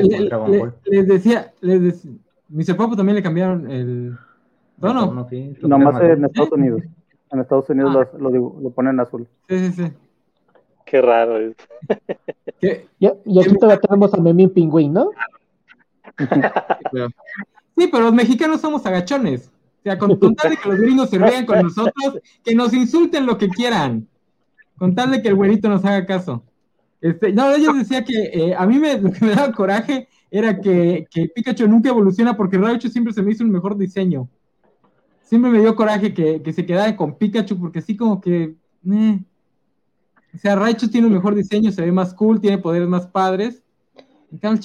[0.84, 2.12] les decía, les decía,
[2.48, 2.76] Mr.
[2.76, 4.16] Popo también le cambiaron el
[4.80, 5.12] tono.
[5.12, 6.82] No, sí, Nomás en Estados Unidos.
[7.32, 8.16] En Estados Unidos ah.
[8.18, 9.26] lo, lo, lo, ponen azul.
[9.48, 9.92] Sí, sí, sí.
[10.85, 11.57] Qué raro es.
[12.61, 15.11] Y, aquí todavía tenemos a Memín Pingüín, ¿no?
[17.77, 19.51] Sí, pero los mexicanos somos agachones.
[19.81, 23.27] O sea, con, tal de que los gringos se rían con nosotros, que nos insulten
[23.27, 24.07] lo que quieran.
[24.77, 26.42] Con tal de que el güerito nos haga caso.
[27.01, 30.61] Este, no, ellos decía que eh, a mí me, lo que me daba coraje era
[30.61, 34.29] que, que, Pikachu nunca evoluciona porque Raichu siempre se me hizo un mejor diseño.
[35.25, 38.55] Siempre me dio coraje que, que se quedara con Pikachu porque así como que...
[38.88, 39.18] Eh,
[40.35, 43.62] o sea, Raichu tiene un mejor diseño, se ve más cool, tiene poderes más padres.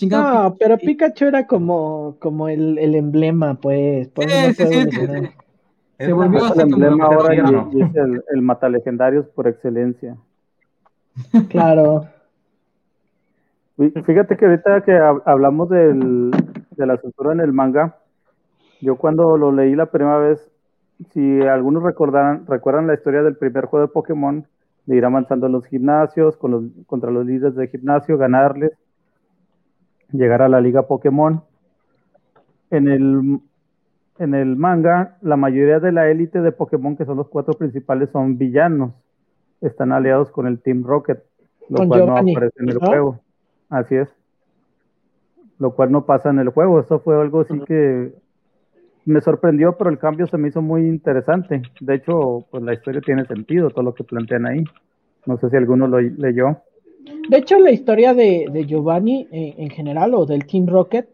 [0.10, 4.10] no, pero Pikachu era como, como el, el emblema, pues.
[4.16, 5.30] sí, sí, sí,
[6.00, 10.16] Se volvió el emblema ahora y, es el, el matalegendarios por excelencia.
[11.50, 12.08] Claro.
[13.78, 17.98] Fíjate que ahorita que hablamos del, de la censura en el manga,
[18.82, 20.50] yo cuando lo leí la primera vez,
[21.12, 24.48] si algunos recordan, recuerdan la historia del primer juego de Pokémon,
[24.88, 28.72] de ir avanzando en los gimnasios, con los, contra los líderes de gimnasio, ganarles,
[30.12, 31.44] llegar a la liga Pokémon.
[32.72, 33.40] En el,
[34.18, 38.10] en el manga, la mayoría de la élite de Pokémon, que son los cuatro principales,
[38.12, 38.94] son villanos.
[39.60, 41.22] Están aliados con el Team Rocket,
[41.70, 43.20] lo cual no aparece en el juego.
[43.70, 44.10] Así es.
[45.60, 46.80] Lo cual no pasa en el juego.
[46.80, 48.14] Eso fue algo así que
[49.08, 51.62] me sorprendió, pero el cambio se me hizo muy interesante.
[51.80, 54.64] De hecho, pues la historia tiene sentido, todo lo que plantean ahí.
[55.26, 56.62] No sé si alguno lo leyó.
[57.30, 61.08] De hecho, la historia de, Giovanni eh, en general o del Team Rocket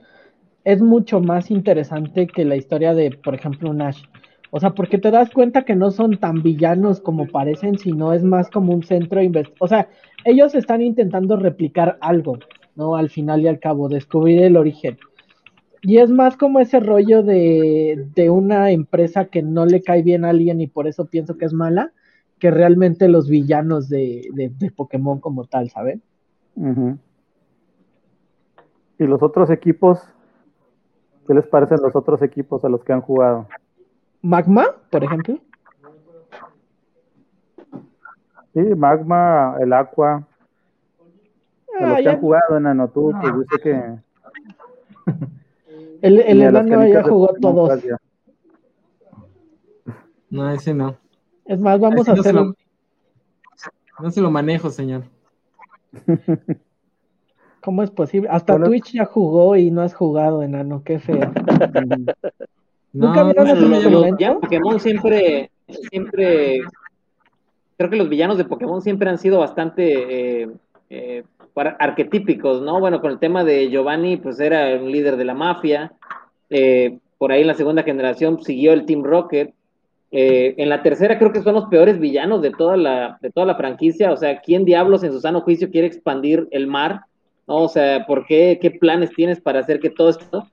[0.64, 4.04] es mucho más interesante que la historia de, por ejemplo, Nash.
[4.50, 8.24] O sea, porque te das cuenta que no son tan villanos como parecen, sino es
[8.24, 9.66] más como un centro de investigación.
[9.66, 9.88] O sea,
[10.26, 12.40] ellos están intentando replicar algo,
[12.76, 12.96] ¿no?
[12.96, 14.98] Al final y al cabo, descubrir el origen.
[15.86, 20.30] Y es más como ese rollo de, una empresa que no le cae bien a
[20.30, 21.92] alguien y por eso pienso que es mala,
[22.40, 26.02] que realmente los villanos de, de, Pokémon como tal, ¿saben?
[28.98, 30.02] ¿Y los otros equipos?
[31.28, 33.50] ¿Qué les parecen los otros equipos a los que han jugado?
[34.22, 35.38] Magma, por ejemplo.
[38.54, 40.26] Sí, Magma, el Aqua.
[41.78, 43.96] De los ah, que han jugado en Anotu, pues dice que.
[46.04, 47.82] el el enano ya jugó todos.
[50.30, 50.98] No, ese no.
[51.46, 52.56] Es más, vamos a hacerlo.
[54.00, 55.04] No se lo manejo, señor.
[57.62, 58.28] ¿Cómo es posible?
[58.30, 61.32] Hasta Twitch ya jugó y no has jugado, enano, qué feo.
[62.94, 65.50] ¿Nunca vieron ya Pokémon siempre,
[65.90, 66.62] siempre,
[67.78, 70.52] creo que los villanos de Pokémon siempre han sido bastante eh,
[70.90, 71.24] eh,
[71.56, 72.80] arquetípicos, ¿no?
[72.80, 75.94] Bueno, con el tema de Giovanni, pues era un líder de la mafia.
[76.50, 79.54] Eh, por ahí en la segunda generación siguió el Team Rocket.
[80.12, 83.56] en la tercera creo que son los peores villanos de toda la, de toda la
[83.56, 84.12] franquicia.
[84.12, 87.02] O sea, ¿quién diablos en su sano juicio quiere expandir el mar?
[87.48, 87.64] ¿no?
[87.64, 90.48] O sea, ¿por qué, qué planes tienes para hacer que todo esto,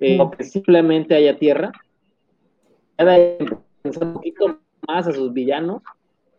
[0.00, 1.72] eh, que simplemente haya tierra?
[2.96, 3.16] Cada
[3.82, 5.82] pensar un poquito más a sus villanos.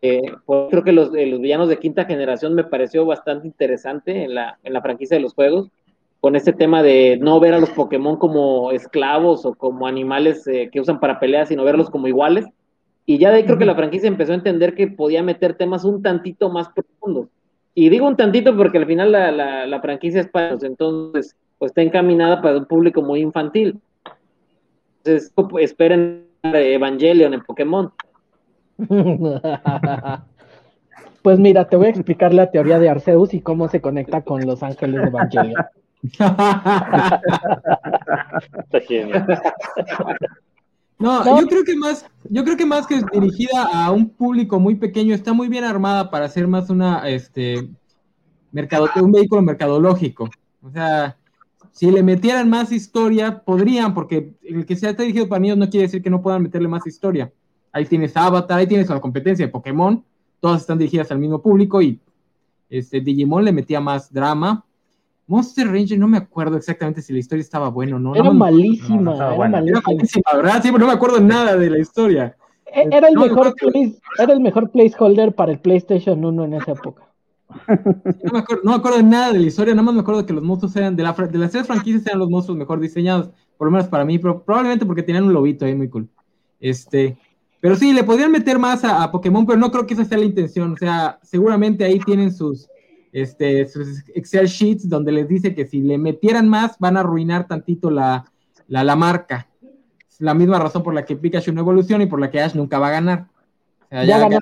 [0.01, 4.23] Eh, pues, creo que los, eh, los, villanos de quinta generación me pareció bastante interesante
[4.23, 5.69] en la, en la franquicia de los juegos,
[6.19, 10.69] con este tema de no ver a los Pokémon como esclavos o como animales eh,
[10.71, 12.45] que usan para peleas, sino verlos como iguales.
[13.05, 15.85] Y ya de ahí creo que la franquicia empezó a entender que podía meter temas
[15.85, 17.27] un tantito más profundos.
[17.73, 21.81] Y digo un tantito porque al final la, la, franquicia es para entonces pues está
[21.83, 23.79] encaminada para un público muy infantil.
[24.97, 27.91] Entonces esperen Evangelion en Pokémon.
[31.27, 34.45] Pues mira, te voy a explicar la teoría de Arceus y cómo se conecta con
[34.45, 35.65] los ángeles de Evangelion.
[38.63, 39.27] Está genial.
[40.99, 44.75] No, yo creo que más, yo creo que más que dirigida a un público muy
[44.75, 47.69] pequeño, está muy bien armada para ser más una, este,
[48.51, 50.29] mercado, un vehículo mercadológico.
[50.61, 51.17] O sea,
[51.71, 55.87] si le metieran más historia, podrían, porque el que sea dirigido para niños no quiere
[55.87, 57.31] decir que no puedan meterle más historia.
[57.71, 60.03] Ahí tienes Avatar, ahí tienes la competencia de Pokémon,
[60.39, 61.99] todas están dirigidas al mismo público y
[62.69, 64.65] este Digimon le metía más drama,
[65.27, 68.15] Monster Ranger no me acuerdo exactamente si la historia estaba buena o no.
[68.15, 70.23] Era malísima, era, malísima.
[70.33, 70.61] ¿verdad?
[70.63, 72.37] Sí, pero no me acuerdo nada de la historia.
[72.65, 73.53] E, era el, mejor
[74.17, 77.03] era el mejor placeholder para el PlayStation 1 en esa época.
[78.23, 80.25] no, me acuerdo, no, me acuerdo, de nada de la historia, nada más me acuerdo
[80.25, 83.29] que los monstruos eran, de, la, de las tres franquicias eran los monstruos mejor diseñados,
[83.57, 86.07] por lo menos para mí, pero probablemente porque tenían un lobito ahí muy cool.
[86.59, 87.17] Este,
[87.59, 90.17] pero sí, le podrían meter más a, a Pokémon, pero no creo que esa sea
[90.17, 92.69] la intención, o sea, seguramente ahí tienen sus,
[93.11, 97.47] este, sus Excel sheets donde les dice que si le metieran más van a arruinar
[97.47, 98.25] tantito la,
[98.67, 99.47] la, marca.
[100.07, 102.53] Es la misma razón por la que Pikachu no evoluciona y por la que Ash
[102.53, 103.27] nunca va a ganar.
[103.89, 104.39] ya, ganó,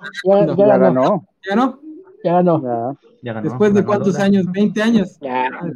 [0.58, 1.26] ya, ganó.
[1.42, 1.80] ¿Ya ganó?
[2.24, 3.44] Ya ganó.
[3.44, 5.20] Después de cuántos años, 20 años.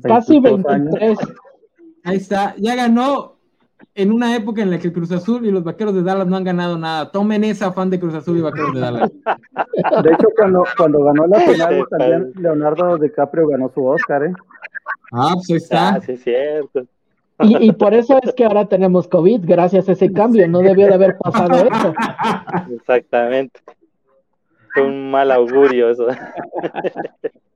[0.03, 1.17] Casi 23.
[2.03, 3.38] Ahí está, ya ganó
[3.95, 6.43] en una época en la que Cruz Azul y los Vaqueros de Dallas no han
[6.43, 7.11] ganado nada.
[7.11, 9.11] Tomen esa fan de Cruz Azul y Vaqueros de Dallas.
[10.03, 14.33] De hecho, cuando, cuando ganó la final, también Leonardo DiCaprio ganó su Oscar, ¿eh?
[15.11, 15.89] Ah, pues ahí está.
[15.89, 16.85] Ah, sí, es cierto.
[17.41, 20.47] Y, y, por eso es que ahora tenemos COVID, gracias a ese cambio.
[20.49, 21.93] No debió de haber pasado eso.
[22.75, 23.61] Exactamente.
[24.73, 26.07] Fue un mal augurio eso.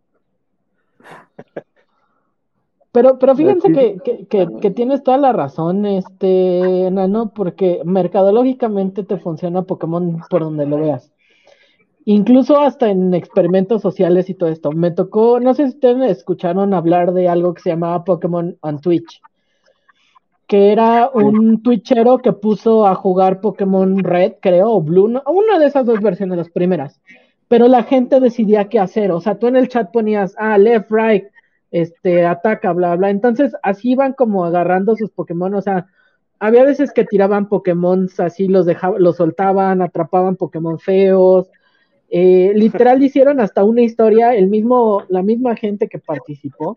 [2.93, 3.97] Pero, pero fíjense que,
[4.29, 10.67] que, que, tienes toda la razón, este, Nano, porque mercadológicamente te funciona Pokémon por donde
[10.67, 11.11] lo veas.
[12.05, 14.71] Incluso hasta en experimentos sociales y todo esto.
[14.71, 18.79] Me tocó, no sé si ustedes escucharon hablar de algo que se llamaba Pokémon on
[18.79, 19.23] Twitch,
[20.45, 25.65] que era un twitchero que puso a jugar Pokémon Red, creo, o Blue, una de
[25.65, 27.01] esas dos versiones, las primeras.
[27.47, 29.11] Pero la gente decidía qué hacer.
[29.11, 31.32] O sea, tú en el chat ponías, ah, left, right,
[31.73, 33.09] este, ataca, bla, bla.
[33.09, 35.87] Entonces, así iban como agarrando sus Pokémon, o sea,
[36.39, 41.49] había veces que tiraban Pokémon así, los dejaban, los soltaban, atrapaban Pokémon feos.
[42.09, 46.75] Eh, literal hicieron hasta una historia, el mismo, la misma gente que participó,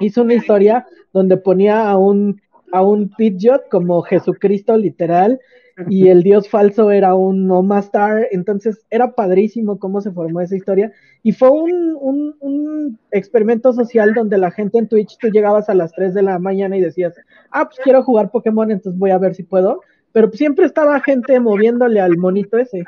[0.00, 2.42] hizo una historia donde ponía a un,
[2.72, 5.40] a un Pidgeot como Jesucristo literal,
[5.88, 10.92] y el dios falso era un Omastar, entonces era padrísimo cómo se formó esa historia.
[11.22, 11.96] Y fue un,
[12.40, 16.38] un, experimento social donde la gente en Twitch, tú llegabas a las 3 de la
[16.38, 17.14] mañana y decías,
[17.50, 19.80] ah, pues quiero jugar Pokémon, entonces voy a ver si puedo,
[20.12, 22.84] pero siempre estaba gente moviéndole al monito ese.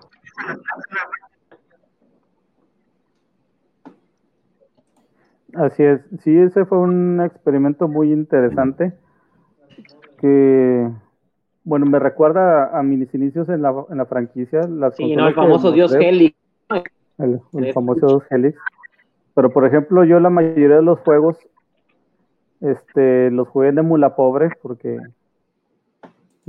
[5.54, 8.94] Así es, sí, ese fue un experimento muy interesante
[10.18, 10.88] que
[11.64, 14.62] bueno, me recuerda a, mis inicios en la, en la franquicia.
[14.68, 16.36] Las sí, no, el famoso Dios Helix.
[17.18, 17.40] El,
[17.72, 18.58] famoso Dios Helix.
[19.34, 21.38] Pero, por ejemplo, yo la mayoría de los juegos
[22.60, 24.98] este, los jugué en emula pobre porque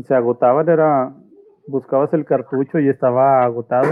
[0.03, 1.13] se agotaban, era
[1.67, 3.89] buscabas el cartucho y estaba agotado.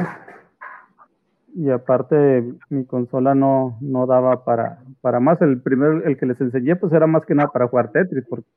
[1.54, 5.42] Y aparte mi consola no, no daba para, para más.
[5.42, 8.48] El primer, el que les enseñé, pues era más que nada para jugar Tetris, porque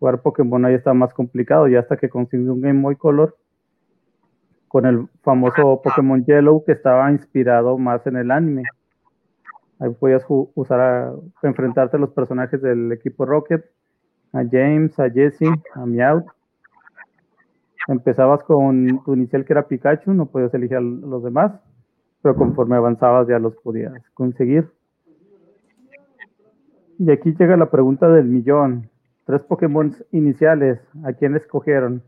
[0.00, 1.68] jugar Pokémon ahí está más complicado.
[1.68, 3.36] Y hasta que conseguí un Game Boy Color
[4.66, 8.62] con el famoso Pokémon Yellow que estaba inspirado más en el anime.
[9.78, 13.64] Ahí podías usar a, enfrentarte a los personajes del equipo Rocket,
[14.32, 16.26] a James, a Jesse, a Meowth.
[17.88, 21.52] Empezabas con tu inicial que era Pikachu, no podías elegir a los demás,
[22.22, 24.70] pero conforme avanzabas ya los podías conseguir.
[26.98, 28.90] Y aquí llega la pregunta del millón.
[29.24, 32.02] Tres Pokémon iniciales, ¿a quién escogieron?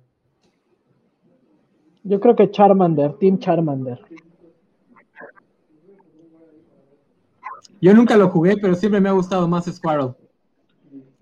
[2.05, 4.01] Yo creo que Charmander, Team Charmander.
[7.81, 10.15] Yo nunca lo jugué, pero siempre me ha gustado más Squirrel.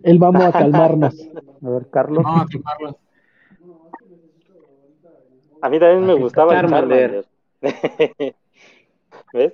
[0.02, 1.14] Él vamos a calmarnos.
[1.62, 2.24] A ver, Carlos.
[2.24, 2.96] Vamos a calmarnos.
[5.62, 7.26] A mí también me gustaba Charmander.
[9.32, 9.52] ¿Ves?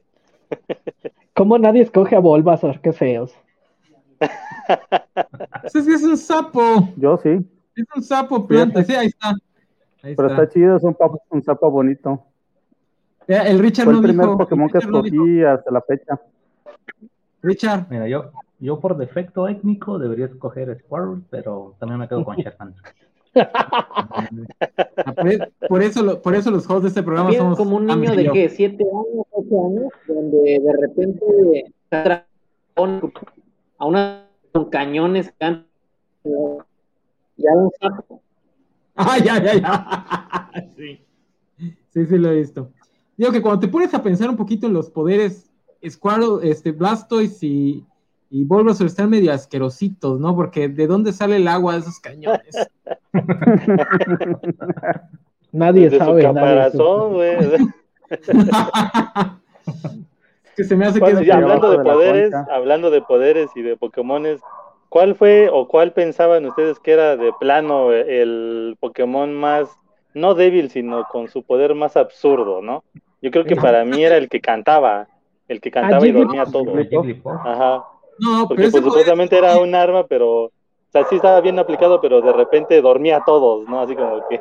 [1.35, 2.81] ¿Cómo nadie escoge a Bulbasaur?
[2.81, 3.35] Qué feos.
[5.65, 6.89] Ese sí es un sapo.
[6.97, 7.39] Yo sí.
[7.75, 8.83] Es un sapo planta.
[8.85, 9.35] Sí, ahí está.
[10.03, 10.49] Pero está.
[10.49, 10.97] chido, es un,
[11.31, 12.25] un sapo bonito.
[13.27, 16.21] el Richard Fue el primer dijo, Pokémon que escogí hasta la fecha.
[17.43, 17.87] Richard.
[17.91, 22.83] Mira, yo, yo por defecto étnico debería escoger Squirrel, pero también me quedo con Charmander.
[25.69, 28.31] por, eso, por eso los hosts de este programa Bien, somos como un niño de
[28.33, 31.75] qué, siete años, ocho años, donde de repente
[33.79, 35.33] a una con cañones
[37.37, 38.23] ya un sapo.
[38.95, 39.63] Ay, ay, ay,
[40.77, 41.05] sí.
[41.93, 42.71] Sí, sí lo he visto.
[43.17, 45.51] Digo que cuando te pones a pensar un poquito en los poderes,
[45.87, 47.85] Squirtle, este, Blastoise y,
[48.31, 50.35] y Bulbasaur están medio asquerositos, ¿no?
[50.35, 52.57] Porque ¿de dónde sale el agua de esos cañones?
[55.53, 56.23] nadie Desde sabe.
[56.23, 57.37] su caparazón, güey.
[60.57, 61.27] que se me hace Bueno, que...
[61.27, 64.41] y hablando de de poderes, hablando de poderes y de Pokémones,
[64.89, 69.69] ¿cuál fue o cuál pensaban ustedes que era de plano el Pokémon más,
[70.15, 72.83] no débil, sino con su poder más absurdo, ¿no?
[73.23, 75.09] Yo creo que para mí era el que cantaba,
[75.49, 76.27] el que cantaba y Jigglypuff.
[76.37, 76.77] dormía todo.
[76.77, 77.33] Jigglypuff.
[77.45, 77.85] Ajá,
[78.19, 80.53] No, pero porque pues poder- supuestamente era un arma, pero, o
[80.91, 83.81] sea, sí estaba bien aplicado, pero de repente dormía a todos, ¿no?
[83.81, 84.41] Así como que,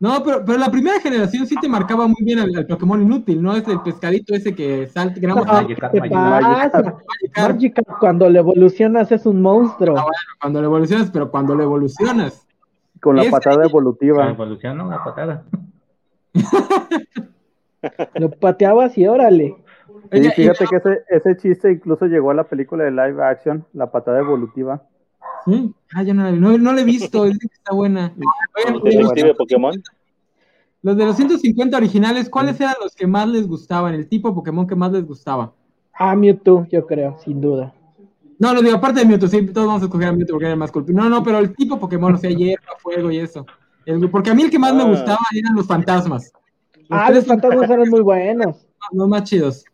[0.00, 3.42] No, pero, pero la primera generación sí te marcaba muy bien al, al Pokémon inútil,
[3.42, 3.54] ¿no?
[3.54, 7.54] Es el pescadito ese que salta, Ah, Magikarp,
[8.00, 9.98] cuando le evolucionas es un monstruo.
[9.98, 10.06] Ah,
[10.40, 12.46] cuando lo evolucionas, pero cuando lo evolucionas.
[12.98, 14.30] Con la patada evolutiva.
[14.30, 14.88] evolución, ¿no?
[14.90, 15.44] La patada.
[18.14, 19.56] Lo pateabas y órale.
[20.12, 23.90] Sí, fíjate que ese, ese chiste incluso llegó a la película de live action, la
[23.90, 24.82] patada evolutiva.
[25.46, 25.72] ¿Sí?
[25.94, 28.12] Ah, yo no la vi, no, no la he visto, dicen que está buena.
[28.56, 29.82] Oigan, los, detective Pokémon.
[30.82, 33.94] los de los 150 originales, ¿cuáles eran los que más les gustaban?
[33.94, 35.52] El tipo de Pokémon que más les gustaba.
[35.94, 37.74] Ah, Mewtwo, yo creo, sin duda.
[38.38, 40.54] No, lo digo, aparte de Mewtwo, sí, todos vamos a escoger a Mewtwo porque era
[40.54, 40.94] el más culpable.
[41.00, 43.44] No, no, pero el tipo Pokémon, o sea, hierba, fuego y eso.
[43.84, 44.86] El- porque a mí el que más me Ah.
[44.88, 46.32] gustaba eran los fantasmas.
[46.88, 48.66] Ah, tres los fantasmas eran muy buenos.
[48.92, 49.64] Los más chidos.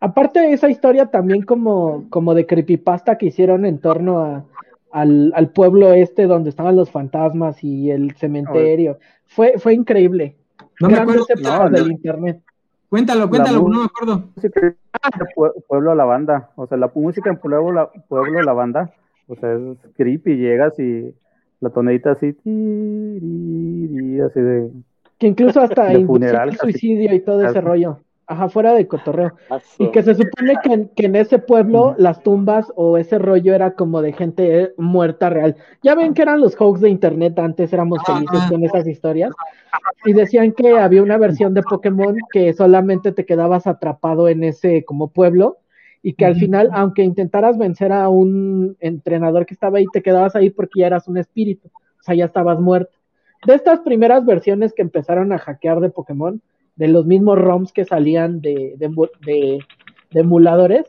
[0.00, 4.44] Aparte de esa historia también como, como de creepypasta que hicieron en torno a,
[4.92, 8.98] al, al pueblo este donde estaban los fantasmas y el cementerio.
[9.26, 10.36] Fue, fue increíble.
[10.80, 11.26] No me acuerdo.
[11.40, 11.70] no, no.
[11.70, 12.40] del internet.
[12.88, 14.28] Cuéntalo, cuéntalo, no me acuerdo.
[15.66, 18.92] Pueblo a la banda, o sea, la música en Pueblo la, Pueblo la banda,
[19.28, 21.14] o sea, es creepy, llegas y
[21.60, 22.40] la tonadita así, así
[24.40, 24.70] de,
[25.16, 27.98] Que incluso hasta De funeral, suicidio y todo ese rollo.
[28.32, 29.34] Ajá, fuera de cotorreo.
[29.78, 33.54] Y que se supone que en, que en ese pueblo las tumbas o ese rollo
[33.54, 35.54] era como de gente eh, muerta real.
[35.82, 39.32] Ya ven que eran los hoax de internet, antes éramos felices con esas historias.
[40.06, 44.82] Y decían que había una versión de Pokémon que solamente te quedabas atrapado en ese
[44.86, 45.58] como pueblo
[46.02, 50.34] y que al final, aunque intentaras vencer a un entrenador que estaba ahí, te quedabas
[50.36, 52.96] ahí porque ya eras un espíritu, o sea, ya estabas muerto.
[53.46, 56.40] De estas primeras versiones que empezaron a hackear de Pokémon,
[56.76, 59.60] de los mismos ROMs que salían de, de, emu- de-
[60.10, 60.86] de emuladores,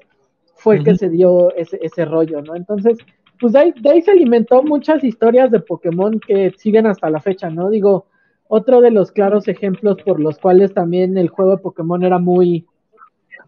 [0.56, 1.00] fue que Ujú.
[1.00, 2.56] se dio ese, ese rollo, ¿no?
[2.56, 2.98] Entonces,
[3.40, 7.20] pues de ahí, de ahí se alimentó muchas historias de Pokémon que siguen hasta la
[7.20, 7.70] fecha, ¿no?
[7.70, 8.06] Digo,
[8.48, 12.66] otro de los claros ejemplos por los cuales también el juego de Pokémon era muy,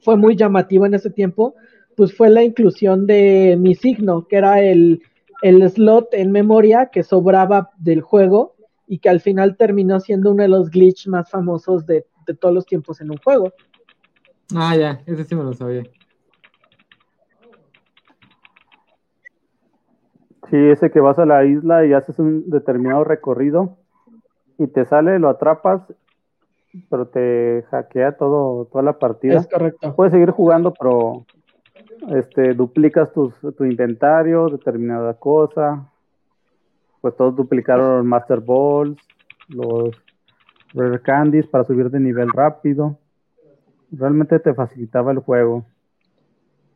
[0.01, 1.55] fue muy llamativo en ese tiempo,
[1.95, 5.01] pues fue la inclusión de mi signo, que era el,
[5.41, 8.55] el slot en memoria que sobraba del juego
[8.87, 12.53] y que al final terminó siendo uno de los glitch más famosos de, de todos
[12.53, 13.51] los tiempos en un juego.
[14.55, 15.83] Ah, ya, ese sí me lo sabía.
[20.49, 23.77] sí, ese que vas a la isla y haces un determinado recorrido
[24.57, 25.81] y te sale, lo atrapas,
[26.89, 29.37] pero te hackea todo, toda la partida.
[29.37, 29.95] Es correcto.
[29.95, 31.25] Puedes seguir jugando, pero
[32.09, 33.33] este, duplicas tu
[33.65, 35.91] inventario, determinada cosa.
[37.01, 38.97] Pues todos duplicaron los Master Balls,
[39.49, 39.91] los
[40.75, 42.97] Rare Candies para subir de nivel rápido.
[43.91, 45.65] Realmente te facilitaba el juego.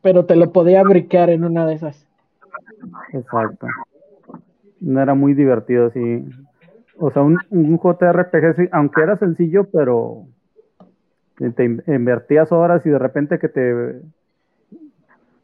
[0.02, 2.06] Pero te lo podía briquear en una de esas.
[3.12, 3.66] Exacto.
[4.80, 6.24] No era muy divertido así.
[6.98, 10.24] O sea, un, un JRPG, aunque era sencillo, pero
[11.54, 14.00] te invertías horas y de repente que te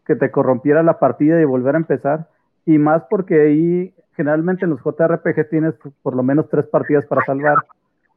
[0.06, 2.28] que te corrompiera la partida y volver a empezar.
[2.64, 7.24] Y más porque ahí generalmente en los JRPG tienes por lo menos tres partidas para
[7.24, 7.56] salvar.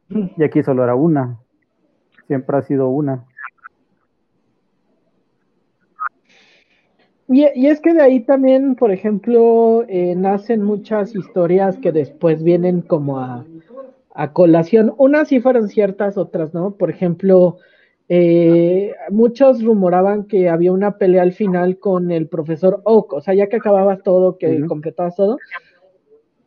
[0.09, 1.39] Y aquí solo era una.
[2.27, 3.25] Siempre ha sido una.
[7.27, 12.81] Y, es que de ahí también, por ejemplo, eh, nacen muchas historias que después vienen
[12.81, 13.45] como a,
[14.15, 14.93] a colación.
[14.97, 16.71] Unas sí fueron ciertas, otras no.
[16.71, 17.57] Por ejemplo,
[18.11, 23.35] eh, muchos rumoraban que había una pelea al final con el profesor Oak, o sea,
[23.35, 25.37] ya que acababas todo, que completabas todo.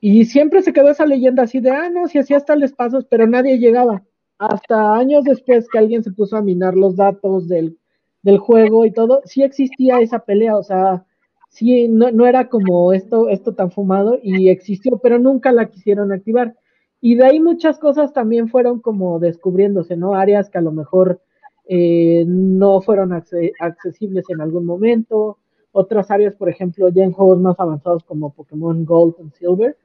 [0.04, 3.24] Y siempre se quedó esa leyenda así de, ah, no, si hacías tales pasos, pero
[3.28, 4.02] nadie llegaba.
[4.36, 7.78] Hasta años después que alguien se puso a minar los datos del,
[8.22, 11.04] del juego y todo, sí existía esa pelea, o sea,
[11.50, 16.10] sí, no, no era como esto, esto tan fumado y existió, pero nunca la quisieron
[16.10, 16.56] activar.
[17.00, 20.16] Y de ahí muchas cosas también fueron como descubriéndose, ¿no?
[20.16, 21.20] Áreas que a lo mejor
[21.68, 25.38] eh, no fueron accesibles en algún momento.
[25.70, 29.76] Otras áreas, por ejemplo, ya en juegos más avanzados como Pokémon Gold y Silver,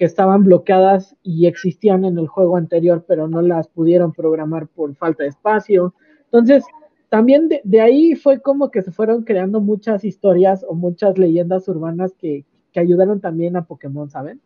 [0.00, 4.94] que estaban bloqueadas y existían en el juego anterior, pero no las pudieron programar por
[4.94, 5.92] falta de espacio.
[6.24, 6.64] Entonces,
[7.10, 12.14] también de, ahí fue como que se fueron creando muchas historias o muchas leyendas urbanas
[12.14, 14.40] que, que ayudaron también a Pokémon, ¿saben?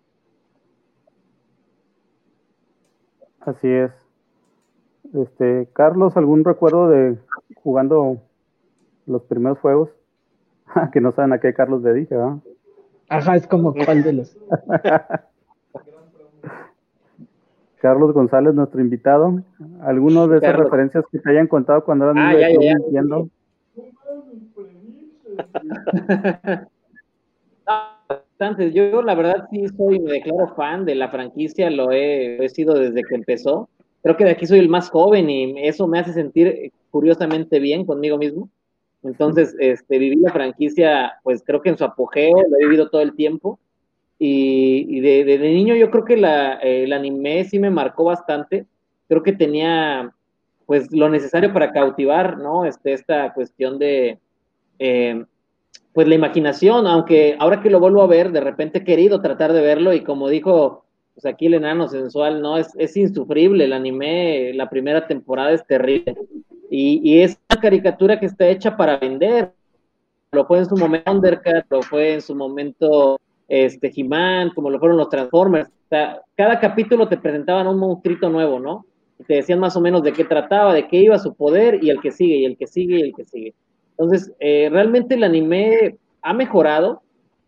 [3.39, 3.93] Así es.
[5.13, 7.17] Este, Carlos, ¿algún recuerdo de
[7.63, 8.21] jugando
[9.07, 9.91] los primeros juegos?
[10.93, 12.39] que no saben a qué Carlos dedica, ¿verdad?
[13.09, 14.37] Ajá, es como cuál de los.
[17.85, 19.43] Carlos González, nuestro invitado.
[19.83, 22.49] ¿Alguno de esas referencias que te hayan contado cuando eran ah, ya,
[28.73, 32.73] Yo la verdad sí soy, me declaro fan de la franquicia, lo he, he sido
[32.73, 33.69] desde que empezó
[34.03, 37.85] creo que de aquí soy el más joven y eso me hace sentir curiosamente bien
[37.85, 38.51] conmigo mismo.
[39.03, 43.03] Entonces, este, viví la franquicia, pues creo que en su apogeo, lo he vivido todo
[43.03, 43.59] el tiempo.
[44.19, 48.67] Y, de, niño yo creo que la, el anime sí me marcó bastante.
[49.09, 50.13] Creo que tenía
[50.67, 52.65] pues lo necesario para cautivar, ¿no?
[52.65, 54.19] Este, esta cuestión de,
[54.79, 55.25] eh,
[55.93, 59.53] pues la imaginación, aunque ahora que lo vuelvo a ver, de repente he querido tratar
[59.53, 60.85] de verlo y como dijo
[61.15, 62.59] pues aquí el enano sensual, ¿no?
[62.59, 66.17] Es, es insufrible, el anime, la primera temporada es terrible.
[66.71, 69.53] Y, es una caricatura que está hecha para vender.
[70.33, 73.21] Lo fue en su momento Undercat, lo fue en su momento
[73.63, 75.71] este He-Man, como lo fueron los Transformers.
[75.89, 78.87] Cada capítulo te presentaban un monstruito nuevo, ¿no?
[79.29, 82.01] te decían más o menos de qué trataba, de qué iba su poder, y el
[82.01, 83.55] que sigue, y el que sigue, y el que sigue.
[83.91, 87.01] Entonces, eh, realmente el anime ha mejorado,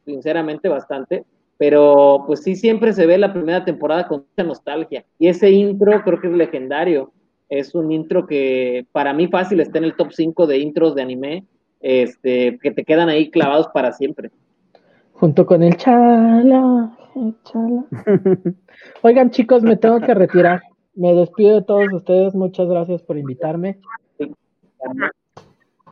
[0.04, 1.24] sinceramente, bastante
[1.58, 5.04] pero pues sí siempre se ve la primera temporada con mucha nostalgia.
[5.18, 7.12] Y ese intro creo que es legendario.
[7.48, 11.02] Es un intro que para mí fácil está en el top 5 de intros de
[11.02, 11.44] anime,
[11.80, 14.30] este, que te quedan ahí clavados para siempre.
[15.18, 16.96] Junto con el chala,
[17.44, 17.84] chala.
[19.02, 20.62] Oigan chicos, me tengo que retirar.
[20.94, 22.34] Me despido de todos ustedes.
[22.34, 23.78] Muchas gracias por invitarme.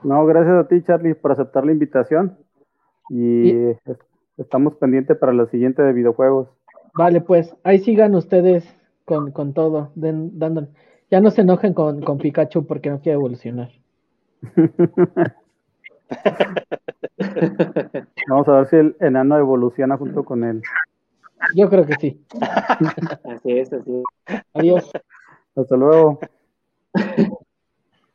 [0.02, 2.36] No, gracias a ti, Charlie, por aceptar la invitación.
[3.08, 3.52] Y,
[4.36, 6.48] Estamos pendientes para la siguiente de videojuegos.
[6.94, 8.64] Vale, pues ahí sigan ustedes
[9.04, 10.68] con, todo, dando.
[11.10, 13.70] Ya no se enojen con, con Pikachu porque no quiere evolucionar.
[18.28, 20.62] Vamos a ver si el enano evoluciona junto con él.
[21.54, 22.24] Yo creo que sí.
[23.24, 24.02] así es, así
[24.54, 24.90] Adiós.
[25.56, 26.18] Hasta luego.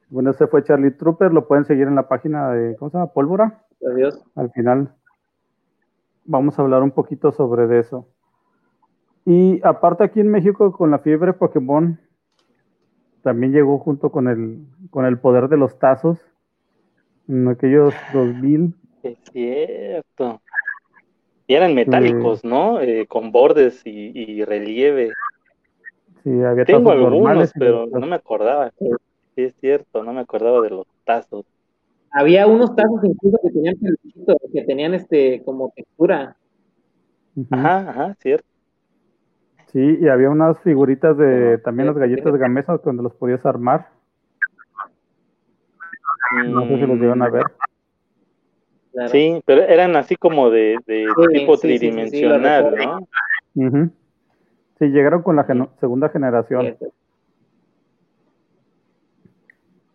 [0.09, 1.31] Bueno, ese fue Charlie Trooper.
[1.31, 3.13] Lo pueden seguir en la página de, ¿cómo se llama?
[3.13, 3.63] Pólvora.
[3.91, 4.23] Adiós.
[4.35, 4.93] Al final
[6.25, 8.07] vamos a hablar un poquito sobre eso.
[9.25, 11.99] Y aparte aquí en México con la fiebre Pokémon
[13.21, 16.19] también llegó junto con el, con el poder de los tazos
[17.29, 18.73] en aquellos 2000.
[19.03, 20.41] Es cierto.
[21.47, 22.81] Y eran metálicos, ¿no?
[22.81, 25.13] Eh, con bordes y, relieve.
[26.23, 28.71] Sí, había Tengo algunos, pero no me acordaba.
[28.77, 31.45] Sí, es cierto, no me acordaba de los tazos.
[32.11, 33.75] Había unos tazos incluso que tenían
[34.51, 36.35] que tenían este como textura.
[37.51, 38.47] Ajá, ajá, cierto.
[39.67, 43.98] Sí, y había unas figuritas de también las galletas de gamesa donde los podías armar.
[46.47, 47.43] No sé si los llevan a ver.
[49.11, 50.77] Sí, pero eran así como de,
[51.33, 52.75] tipo tridimensional,
[53.55, 53.91] ¿no?
[54.79, 55.45] Sí, llegaron con la
[55.79, 56.77] segunda generación.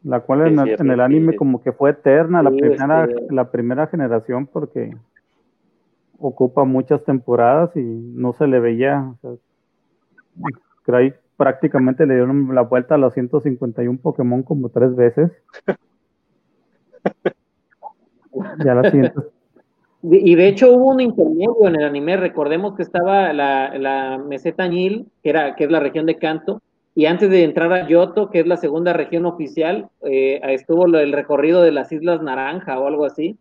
[0.03, 4.47] La cual en, el, anime como que fue eterna la primera, este la primera generación
[4.47, 4.95] porque
[6.19, 9.15] ocupa muchas temporadas y no se le veía.
[9.23, 9.39] O
[10.85, 11.01] sea,
[11.39, 15.31] prácticamente le dieron la vuelta a los 151 Pokémon como tres veces.
[18.65, 19.21] ya la siguiente.
[20.03, 24.69] Y de hecho hubo un intermedio en el anime, recordemos que estaba la, la meseta
[24.69, 26.61] Nil, que, era, que es la región de Kanto,
[26.95, 31.13] y antes de entrar a Yoto, que es la segunda región oficial, eh, estuvo el
[31.13, 33.37] recorrido de las Islas Naranja o algo así,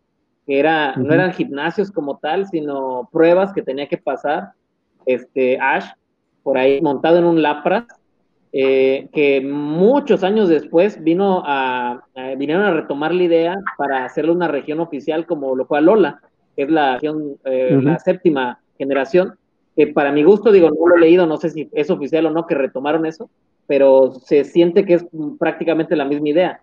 [0.46, 4.52] que era, no eran gimnasios como tal, sino pruebas que tenía que pasar
[5.06, 5.86] este Ash,
[6.42, 7.84] por ahí montado en un Lapras,
[8.56, 12.04] eh, que muchos años después vino a,
[12.38, 16.20] vinieron a retomar la idea para hacerle una región oficial como lo fue a Lola,
[16.54, 19.34] que es la, región, eh, la séptima generación,
[19.74, 22.30] que para mi gusto, digo, no lo he leído, no sé si es oficial o
[22.30, 23.28] no que retomaron eso,
[23.66, 25.06] pero se siente que es
[25.40, 26.60] prácticamente la misma idea,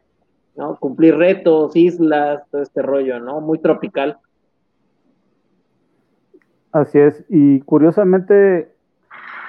[0.55, 0.77] ¿no?
[0.77, 3.41] Cumplir retos, islas, todo este rollo, ¿no?
[3.41, 4.17] Muy tropical.
[6.71, 8.71] Así es, y curiosamente,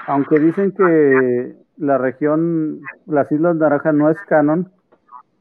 [0.08, 4.70] aunque dicen que la región, las Islas Naranja no es canon,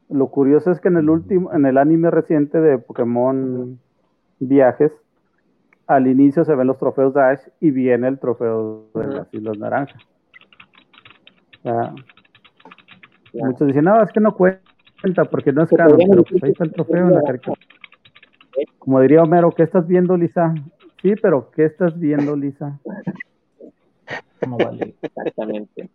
[0.08, 3.78] lo curioso es que en el último, en el anime reciente de Pokémon
[4.40, 4.92] Viajes,
[5.86, 9.58] al inicio se ven los trofeos de Ash y viene el trofeo de las Islas
[9.58, 10.02] Naranjas.
[13.32, 16.64] Muchos dicen, no, es que no cuenta porque no es caro, pero pues ahí está
[16.64, 17.66] el trofeo en la caricatura.
[18.78, 20.54] Como diría Homero, ¿qué estás viendo, Lisa?
[21.00, 22.78] Sí, pero ¿qué estás viendo, Lisa?
[24.46, 24.96] No vale.
[25.00, 25.88] Exactamente.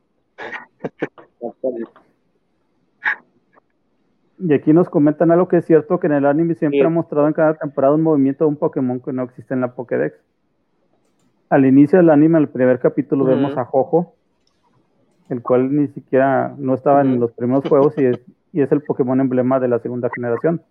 [4.39, 7.27] Y aquí nos comentan algo que es cierto, que en el anime siempre ha mostrado
[7.27, 10.15] en cada temporada un movimiento de un Pokémon que no existe en la Pokédex.
[11.49, 14.13] Al inicio del anime, en el primer capítulo, vemos a Jojo,
[15.29, 18.19] el cual ni siquiera no estaba en los primeros juegos y es,
[18.53, 20.61] y es el Pokémon emblema de la segunda generación,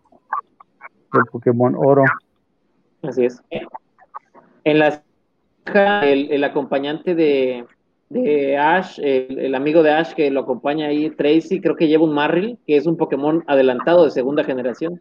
[1.14, 2.04] el Pokémon Oro.
[3.02, 3.42] Así es.
[4.64, 5.02] En la
[6.04, 7.66] el, el acompañante de,
[8.08, 12.14] de Ash, el, amigo de Ash que lo acompaña ahí, Tracy, creo que lleva un
[12.14, 15.00] Marril, que es un Pokémon adelantado de segunda generación.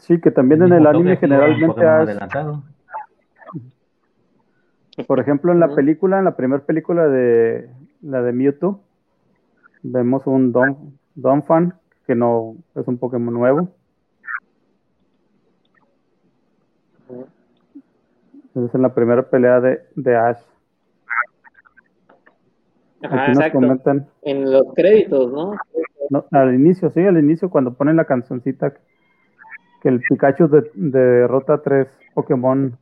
[0.00, 2.16] Sí, que también en el anime generalmente Ash...
[5.06, 7.68] Por ejemplo, en la película, en la primera película de
[8.02, 8.80] la de Mewtwo,
[9.82, 11.74] vemos un Don, Donphan,
[12.06, 13.68] que no es un Pokémon nuevo.
[18.54, 20.40] Es en la primera pelea de, de Ash.
[23.02, 23.60] Ajá, exacto.
[24.22, 25.52] En los créditos, ¿no?
[26.32, 28.72] Al inicio, sí, al inicio, cuando ponen la cancioncita
[29.82, 32.76] que el Pikachu de, derrota a tres Pokémon,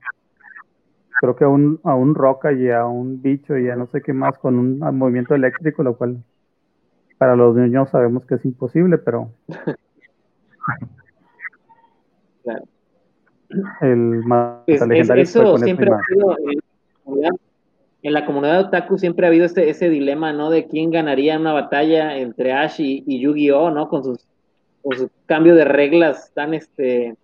[1.20, 4.00] creo que a un, a un Roca y a un bicho y a no sé
[4.00, 6.22] qué más con un movimiento eléctrico, lo cual
[7.18, 9.30] para los niños sabemos que es imposible, pero.
[12.44, 12.75] claro
[13.80, 14.22] el
[15.16, 16.36] eso siempre ha sido
[18.02, 20.48] en la, comunidad, otaku siempre ha habido ese, ese dilema, ¿no?
[20.48, 23.88] De quién ganaría una batalla entre Ash y, Yu-Gi-Oh, ¿no?
[23.88, 24.24] Con sus,
[24.82, 27.16] con su cambio de reglas tan este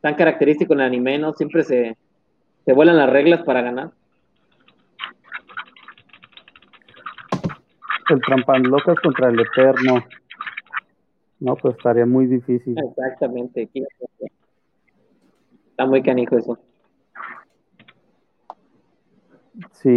[0.00, 1.32] tan característico en el anime, ¿no?
[1.32, 1.96] Siempre se,
[2.64, 3.90] se vuelan las reglas para ganar.
[8.08, 10.04] El trampan locas contra el eterno.
[11.40, 12.76] No, pues estaría muy difícil.
[12.78, 13.68] Exactamente.
[15.80, 16.58] Está muy canijo eso.
[19.72, 19.96] Sí.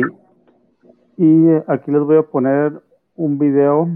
[1.17, 2.81] Y eh, aquí les voy a poner
[3.17, 3.89] un video.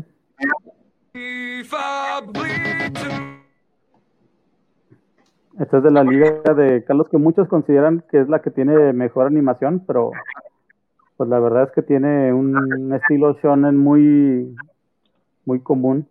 [5.57, 8.91] Esta es de la liga de Carlos que muchos consideran que es la que tiene
[8.91, 10.11] mejor animación, pero
[11.15, 14.53] pues la verdad es que tiene un estilo shonen muy
[15.45, 16.05] muy común.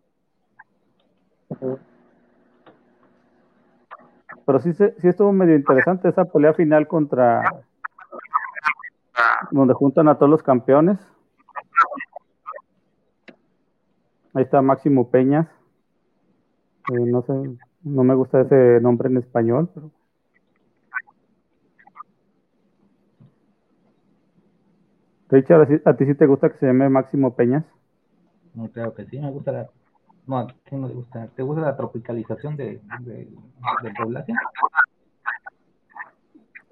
[4.47, 7.43] Pero sí, sí estuvo medio interesante esa pelea final contra.
[9.51, 10.99] donde juntan a todos los campeones.
[14.33, 15.49] Ahí está Máximo Peñas.
[16.93, 17.33] Eh, no sé,
[17.83, 19.91] no me gusta ese nombre en español, pero.
[25.29, 27.65] Richard, ¿a ti sí te gusta que se llame Máximo Peñas?
[28.55, 29.69] No, creo que sí, me gusta la
[30.27, 31.29] no, ¿a quién no le gusta?
[31.35, 33.29] ¿Te gusta la tropicalización de, de,
[33.97, 34.37] población?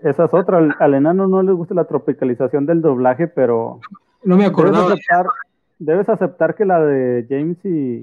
[0.01, 0.77] esa es otra.
[0.79, 3.81] Al, enano no le gusta la tropicalización del doblaje, pero.
[4.23, 4.89] No me acordaba.
[4.89, 5.27] Debes aceptar,
[5.79, 8.01] debes aceptar que la de James y.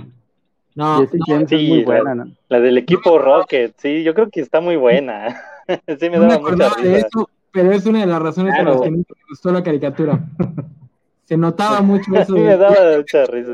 [0.74, 2.28] No, Jesse James es muy buena.
[2.48, 5.42] La, del equipo Rocket, sí, yo creo que está muy buena.
[6.00, 7.08] sí, me daba mucha risa.
[7.52, 10.20] pero es una de las razones por las que me gustó la caricatura.
[11.26, 12.34] Se notaba mucho eso.
[12.34, 13.52] Sí, me daba mucha risa.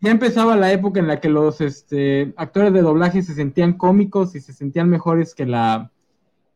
[0.00, 4.34] Ya empezaba la época en la que los este, actores de doblaje se sentían cómicos
[4.34, 5.90] y se sentían mejores que la,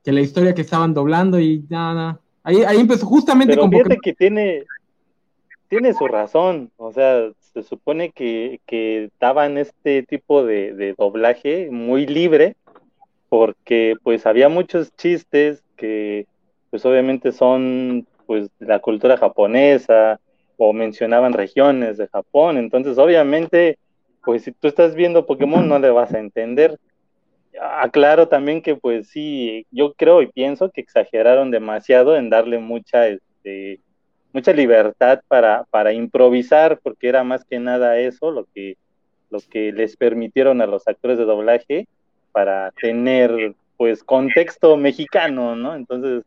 [0.05, 2.21] que la historia que estaban doblando y nada.
[2.45, 4.65] Ahí, ahí empezó justamente Pero fíjate que tiene,
[5.69, 6.71] tiene su razón.
[6.77, 12.57] O sea, se supone que, que daban este tipo de, de doblaje muy libre
[13.29, 16.27] porque pues había muchos chistes que
[16.71, 20.21] pues obviamente son pues de la cultura japonesa
[20.65, 23.79] o mencionaban regiones de Japón, entonces obviamente
[24.25, 26.79] pues si tú estás viendo Pokémon no le vas a entender,
[27.61, 33.09] aclaro también que pues sí, yo creo y pienso que exageraron demasiado en darle mucha,
[33.09, 33.81] este,
[34.33, 38.77] mucha libertad para, para improvisar, porque era más que nada eso lo que,
[39.31, 41.89] lo que les permitieron a los actores de doblaje
[42.31, 45.75] para tener pues contexto mexicano, ¿no?
[45.75, 46.23] Entonces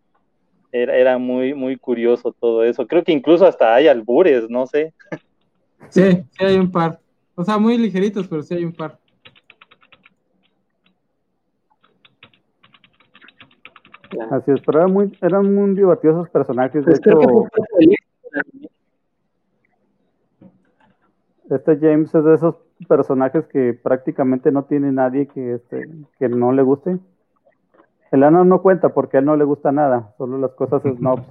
[0.81, 2.85] era, era muy, muy curioso todo eso.
[2.85, 4.93] Creo que incluso hasta hay albures, no sé.
[5.89, 6.01] Sí,
[6.31, 6.99] sí hay un par.
[7.35, 8.97] O sea, muy ligeritos, pero sí hay un par.
[14.31, 16.85] Así es, pero eran muy, eran muy divertidos esos personajes.
[16.85, 17.19] De hecho,
[21.49, 22.55] este James es de esos
[22.87, 26.97] personajes que prácticamente no tiene nadie que, este, que no le guste.
[28.15, 31.25] El ano no cuenta porque a él no le gusta nada, solo las cosas snobs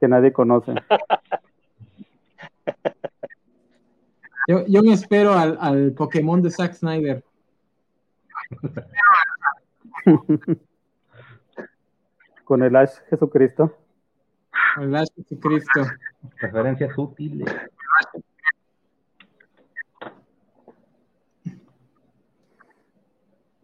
[0.00, 0.74] que nadie conoce.
[4.48, 7.22] Yo, yo me espero al, al Pokémon de Zack Snyder.
[12.44, 13.76] Con el Ash Jesucristo.
[14.74, 15.82] Con el Ash Jesucristo.
[16.40, 17.48] Referencias útiles.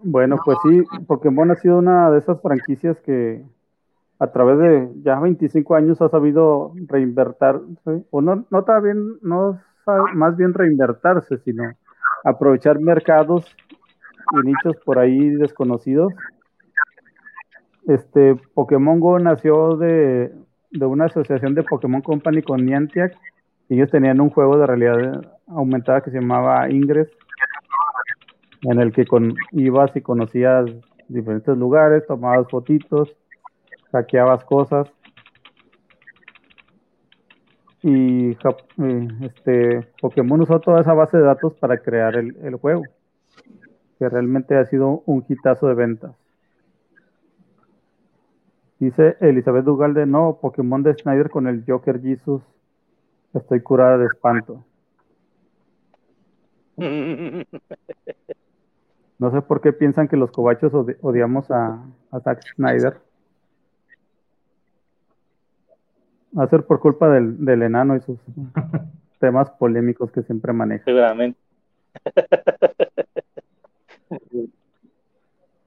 [0.06, 3.42] Bueno, pues sí, Pokémon ha sido una de esas franquicias que
[4.18, 9.58] a través de ya 25 años ha sabido reinvertirse, o no, no bien, no
[10.14, 11.72] más bien reinvertirse, sino
[12.22, 13.44] aprovechar mercados
[14.32, 16.12] y nichos por ahí desconocidos.
[17.86, 20.32] Este Pokémon Go nació de,
[20.80, 23.16] una asociación de Pokémon Company con Niantic.
[23.70, 27.10] Y ellos tenían un juego de realidad aumentada que se llamaba Ingress,
[28.64, 30.70] en el que con, ibas y conocías
[31.08, 33.14] diferentes lugares, tomabas fotitos,
[33.92, 34.88] hackeabas cosas.
[37.82, 42.84] Y eh, este Pokémon usó toda esa base de datos para crear el, el juego,
[43.98, 46.16] que realmente ha sido un hitazo de ventas.
[48.78, 52.42] Dice Elizabeth Dugalde, no, Pokémon de Snyder con el Joker Jesus.
[53.34, 54.64] Estoy curada de espanto.
[59.18, 61.84] No sé por qué piensan que los cobachos odiamos a,
[62.22, 62.98] Zack Snyder.
[66.36, 68.18] Va a ser por culpa del, del enano y sus
[69.20, 70.84] temas polémicos que siempre maneja.
[70.84, 71.38] Seguramente.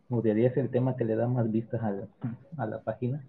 [0.09, 2.07] ¿Mudarías el tema que le da más vistas a la,
[2.57, 3.21] a la página?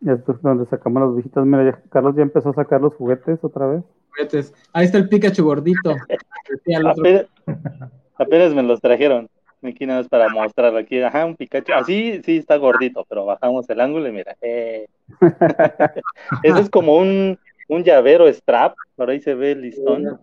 [0.00, 1.44] Esto es donde sacamos las visitas.
[1.44, 3.84] Mira, Carlos ya empezó a sacar los juguetes otra vez.
[4.08, 4.54] Juguetes.
[4.72, 5.94] Ahí está el Pikachu gordito.
[8.16, 9.28] apenas, me los trajeron.
[9.62, 10.78] Aquí nada más para mostrarlo.
[10.78, 11.72] Aquí, ajá, un Pikachu.
[11.74, 14.36] Así sí está gordito, pero bajamos el ángulo y mira.
[14.40, 14.86] Eh.
[16.42, 17.38] Ese es como un,
[17.68, 18.74] un llavero strap.
[18.96, 20.18] Por ahí se ve el listón.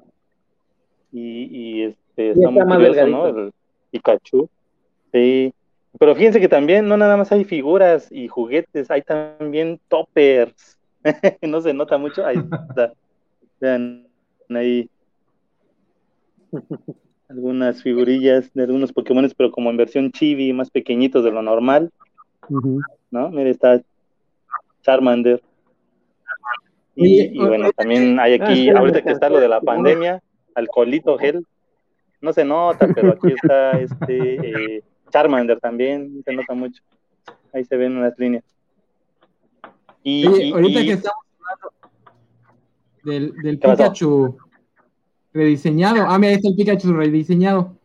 [1.11, 3.27] Y, y este está, muy curioso, ¿no?
[3.27, 3.53] El
[3.91, 4.49] Pikachu.
[5.11, 5.53] Sí.
[5.99, 10.77] Pero fíjense que también no nada más hay figuras y juguetes, hay también toppers.
[11.41, 12.25] no se nota mucho.
[12.25, 12.37] Ahí
[12.69, 12.93] está.
[13.59, 14.07] Vean
[14.49, 14.89] ahí
[17.29, 21.91] algunas figurillas de algunos Pokémon, pero como en versión chibi, más pequeñitos de lo normal.
[23.11, 23.29] ¿No?
[23.29, 23.81] Mire, está
[24.81, 25.41] Charmander.
[26.95, 30.23] Y, bueno, también hay aquí, ah, ahorita que está lo de la pandemia,
[30.55, 31.45] alcoholito gel,
[32.21, 36.81] no se nota, pero aquí está este eh, Charmander también, se nota mucho.
[37.53, 38.43] Ahí se ven unas líneas.
[40.01, 41.73] Y, ahorita que estamos hablando
[43.03, 44.37] del, del Pikachu
[45.33, 47.75] rediseñado, ah, mira, ahí está el Pikachu rediseñado.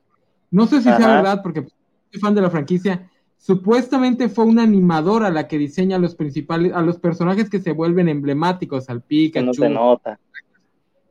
[0.50, 1.66] No sé si sea verdad, porque
[2.10, 3.10] soy fan de la franquicia.
[3.38, 7.72] Supuestamente fue una animadora la que diseña a los principales, a los personajes que se
[7.72, 9.46] vuelven emblemáticos, al Pikachu.
[9.46, 10.18] no se nota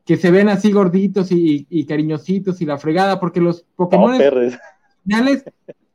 [0.05, 4.19] que se ven así gorditos y, cariñositos y la fregada, porque los Pokémon
[5.03, 5.45] finales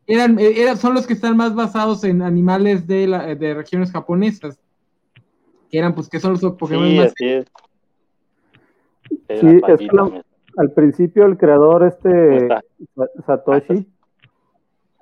[0.06, 4.58] eran, eran, son los que están más basados en animales de, la, de regiones japonesas.
[5.70, 7.06] Que eran, pues, que son los Pokémon sí, más.
[7.06, 7.46] Así es.
[9.40, 10.22] Sí, es que
[10.56, 12.48] al principio el creador, este
[13.26, 13.86] Satoshi,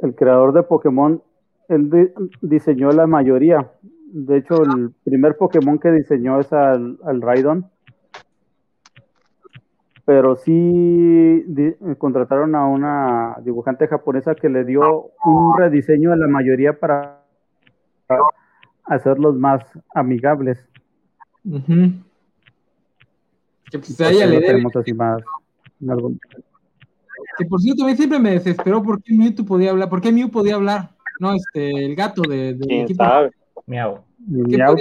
[0.01, 1.23] el creador de Pokémon,
[1.69, 3.71] él diseñó la mayoría.
[4.13, 7.71] De hecho, el primer Pokémon que diseñó es al, al Raidon
[10.05, 11.45] pero sí
[11.99, 17.23] contrataron a una dibujante japonesa que le dio un rediseño a la mayoría para
[18.85, 20.59] hacerlos más amigables.
[23.71, 25.23] Que pues a ella le tenemos así más.
[27.37, 30.13] Que por cierto, a mí siempre me desesperó por qué Mewtwo podía hablar, por qué
[30.13, 30.91] Mew podía hablar.
[31.21, 33.05] No, este, el gato de, de equipo.
[33.67, 34.05] Miau.
[34.19, 34.77] Miau.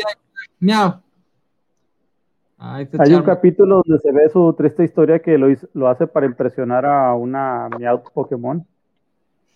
[0.59, 1.03] Miau.
[2.57, 6.85] Hay un capítulo donde se ve su triste historia que lo, lo hace para impresionar
[6.85, 8.65] a una Meowth Pokémon.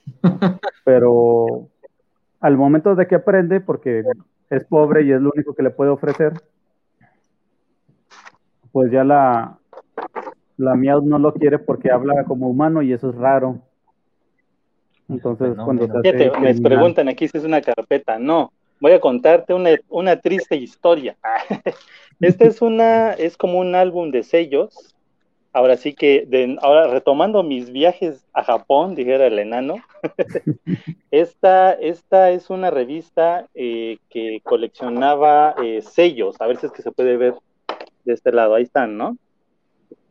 [0.83, 1.69] Pero
[2.41, 4.03] al momento de que aprende, porque
[4.49, 6.33] es pobre y es lo único que le puede ofrecer,
[8.71, 9.57] pues ya la,
[10.57, 13.59] la Meowth no lo quiere porque habla como humano y eso es raro.
[15.07, 18.19] Entonces, cuando se me preguntan aquí si es una carpeta.
[18.19, 18.51] No,
[18.81, 21.15] voy a contarte una, una triste historia.
[22.19, 24.95] Este es una, es como un álbum de sellos.
[25.53, 29.75] Ahora sí que, de, ahora retomando mis viajes a Japón, dijera el enano,
[31.11, 36.81] esta, esta es una revista eh, que coleccionaba eh, sellos, a ver si es que
[36.81, 37.35] se puede ver
[38.03, 39.15] de este lado, ahí están, ¿no?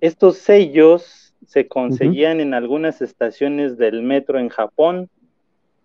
[0.01, 5.09] Estos sellos se conseguían en algunas estaciones del metro en Japón,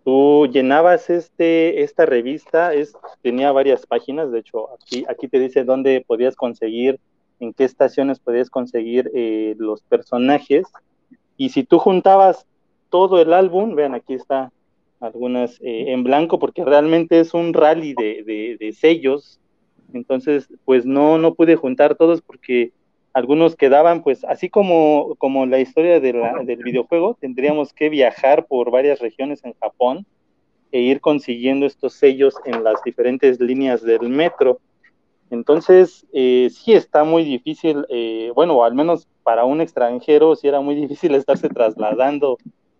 [0.03, 5.63] Tú llenabas este, esta revista, es, tenía varias páginas, de hecho aquí, aquí te dice
[5.63, 6.99] dónde podías conseguir,
[7.39, 10.65] en qué estaciones podías conseguir eh, los personajes,
[11.37, 12.47] y si tú juntabas
[12.89, 14.51] todo el álbum, vean aquí está
[14.99, 19.39] algunas eh, en blanco, porque realmente es un rally de, de, sellos,
[19.93, 22.71] entonces pues no, no pude juntar todos porque
[23.13, 28.99] algunos quedaban, pues así como, como la historia del videojuego, tendríamos que viajar por varias
[28.99, 30.05] regiones en Japón
[30.71, 34.59] e ir consiguiendo estos sellos en las diferentes líneas del metro.
[35.29, 40.61] Entonces, eh, sí está muy difícil, eh, bueno, al menos para un extranjero, sí era
[40.61, 42.37] muy difícil estarse trasladando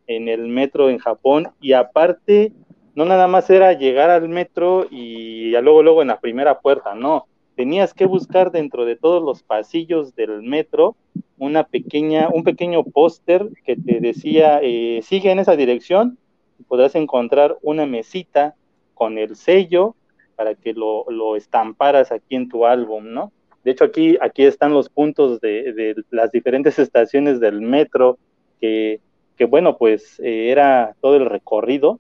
[0.08, 2.54] en el metro en Japón y aparte,
[2.96, 6.94] no nada más era llegar al metro y ya luego, luego en la primera puerta,
[6.96, 10.96] no, tenías que buscar dentro de todos los pasillos del metro
[11.38, 16.20] una pequeña, un pequeño póster que te decía, eh, sigue en esa dirección,
[16.60, 18.54] y podrás encontrar una mesita
[18.94, 19.96] con el sello
[20.36, 23.32] para que lo, lo, estamparas aquí en tu álbum, ¿no?
[23.64, 28.20] De hecho, aquí, aquí están los puntos de, de las diferentes estaciones del metro,
[28.60, 29.00] que,
[29.36, 32.00] que bueno, pues eh, era todo el recorrido.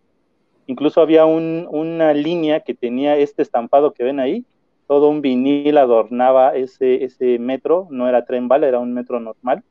[0.67, 4.45] Incluso había un, una línea que tenía este estampado que ven ahí,
[4.91, 9.63] todo un vinil adornaba ese, ese metro, no era tren bala, era un metro normal.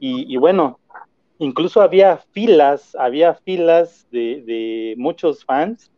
[0.00, 0.78] Y, bueno,
[1.38, 5.90] incluso había filas, había filas de, muchos fans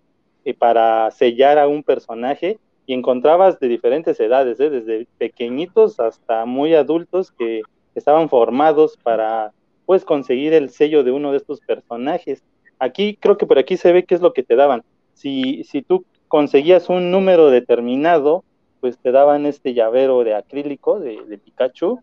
[0.45, 4.69] eh, para sellar a un personaje y encontrabas de diferentes edades, ¿eh?
[4.69, 7.63] desde pequeñitos hasta muy adultos que
[7.95, 9.53] estaban formados para
[9.87, 12.43] pues conseguir el sello de uno de estos personajes.
[12.81, 14.83] Aquí creo que por aquí se ve qué es lo que te daban.
[15.15, 18.45] Si, si tú conseguías un número determinado,
[18.78, 22.01] pues te daban este llavero de acrílico de, Pikachu,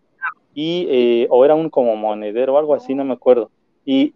[0.54, 3.50] y, eh, o era un como monedero o algo así, no me acuerdo.
[3.86, 4.14] Y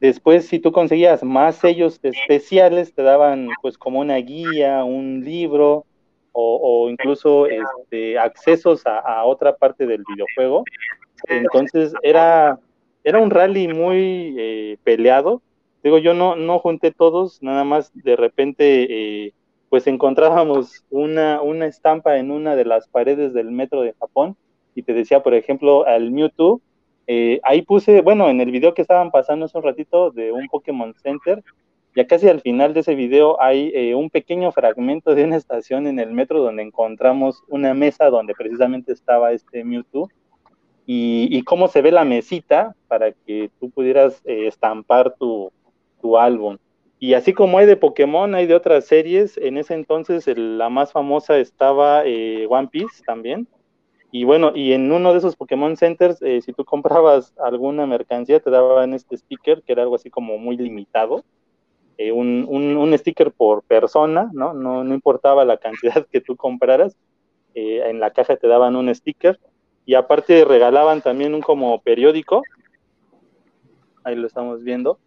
[0.00, 5.86] después, si tú conseguías más sellos especiales, te daban pues como una guía, un libro,
[6.32, 10.64] o, incluso este, accesos a, otra parte del videojuego.
[11.28, 12.58] Entonces era,
[13.04, 15.40] era un rally muy eh, peleado,
[15.84, 18.86] Digo, yo no, no junté todos, nada más de repente,
[19.26, 19.34] eh,
[19.68, 24.34] pues encontrábamos una, una estampa en una de las paredes del metro de Japón
[24.74, 26.62] y te decía, por ejemplo, al Mewtwo,
[27.06, 30.48] eh, ahí puse, bueno, en el video que estaban pasando hace un ratito de un
[30.48, 31.44] Pokémon Center,
[31.94, 35.86] ya casi al final de ese video hay eh, un pequeño fragmento de una estación
[35.86, 40.08] en el metro donde encontramos una mesa donde precisamente estaba este Mewtwo
[40.86, 45.52] y, y cómo se ve la mesita para que tú pudieras estampar tu,
[46.04, 46.58] tu álbum.
[46.98, 49.38] Y así como hay de Pokémon, hay de otras series.
[49.38, 53.48] En ese entonces la más famosa estaba eh, One Piece también.
[54.12, 58.38] Y bueno, y en uno de esos Pokémon Centers, eh, si tú comprabas alguna mercancía,
[58.38, 61.24] te daban este sticker, que era algo así como muy limitado.
[61.96, 64.52] Eh, un, un, sticker por persona, ¿no?
[64.52, 64.84] ¿no?
[64.84, 66.98] No importaba la cantidad que tú compraras.
[67.54, 69.40] en la caja te daban un sticker.
[69.86, 72.42] Y aparte regalaban también un como periódico.
[74.04, 74.98] Ahí lo estamos viendo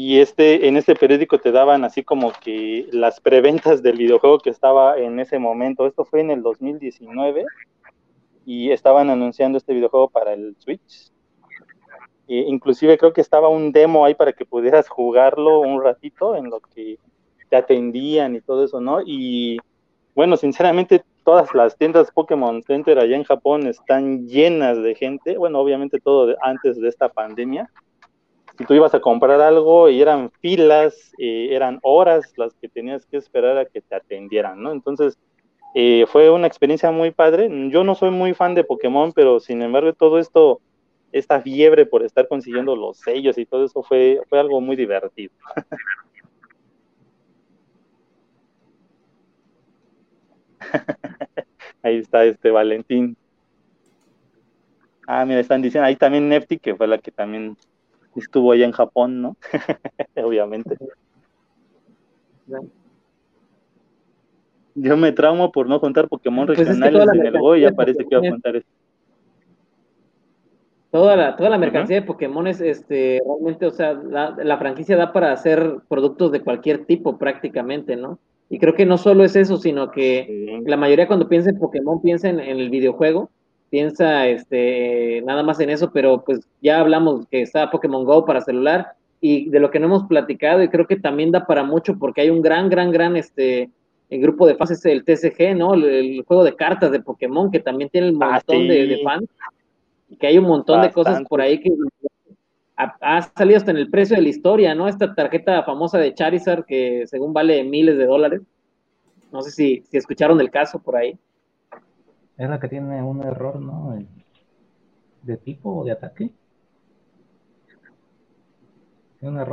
[0.00, 4.50] y este, en este periódico te daban así como que las preventas del videojuego que
[4.50, 5.88] estaba en ese momento.
[5.88, 7.44] Esto fue en el 2019
[8.46, 11.10] y estaban anunciando este videojuego para el Switch.
[12.28, 16.48] E inclusive creo que estaba un demo ahí para que pudieras jugarlo un ratito en
[16.48, 17.00] lo que
[17.50, 19.00] te atendían y todo eso, ¿no?
[19.04, 19.58] Y
[20.14, 25.58] bueno, sinceramente todas las tiendas Pokémon Center allá en Japón están llenas de gente, bueno,
[25.58, 27.68] obviamente todo antes de esta pandemia,
[28.58, 33.06] si tú ibas a comprar algo y eran filas, eh, eran horas las que tenías
[33.06, 34.72] que esperar a que te atendieran, ¿no?
[34.72, 35.16] Entonces,
[35.74, 37.48] eh, fue una experiencia muy padre.
[37.70, 40.60] Yo no soy muy fan de Pokémon, pero sin embargo todo esto,
[41.12, 45.32] esta fiebre por estar consiguiendo los sellos y todo eso fue, fue algo muy divertido.
[51.84, 53.16] ahí está este Valentín.
[55.06, 57.56] Ah, mira, están diciendo, ahí también Nefty, que fue la que también
[58.18, 59.36] estuvo allá en Japón, ¿no?
[60.16, 60.76] Obviamente.
[64.74, 68.04] Yo me traumo por no contar Pokémon pues regionales en el Go y ya parece
[68.04, 68.68] que iba a contar eso.
[70.90, 75.12] Toda la, toda la mercancía de Pokémon es este, realmente, o sea, la, franquicia da
[75.12, 78.18] para hacer productos de cualquier tipo prácticamente, ¿no?
[78.48, 82.00] Y creo que no solo es eso, sino que la mayoría cuando piensa en Pokémon
[82.00, 83.30] piensa en el videojuego,
[83.70, 88.40] piensa este, nada más en eso, pero pues ya hablamos que está Pokémon Go para
[88.40, 91.98] celular y de lo que no hemos platicado y creo que también da para mucho
[91.98, 93.70] porque hay un gran, gran, gran este,
[94.10, 95.74] grupo de fans, el TCG, ¿no?
[95.74, 99.28] El, juego de cartas de Pokémon que también tiene un ah, montón de, fans
[100.08, 101.70] y que hay un montón de cosas por ahí que
[102.76, 104.88] ha, salido hasta en el precio de la historia, ¿no?
[104.88, 108.42] Esta tarjeta famosa de Charizard que según vale miles de dólares.
[109.32, 111.18] No sé si, si escucharon el caso por ahí.
[112.38, 113.98] Es la que tiene un error, ¿no?
[115.22, 116.30] ¿De tipo o de ataque?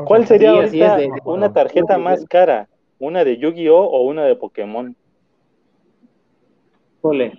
[0.06, 0.54] ¿Cuál sería
[1.24, 2.70] una tarjeta más cara?
[3.00, 4.96] ¿Una de Yu-Gi-Oh o una de Pokémon?
[7.02, 7.34] Ole.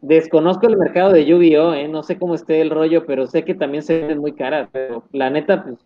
[0.00, 1.88] Desconozco el mercado de Yu-Gi-Oh, ¿eh?
[1.88, 4.68] no sé cómo esté el rollo, pero sé que también se venden muy caras.
[4.70, 5.78] Pero la neta, pues,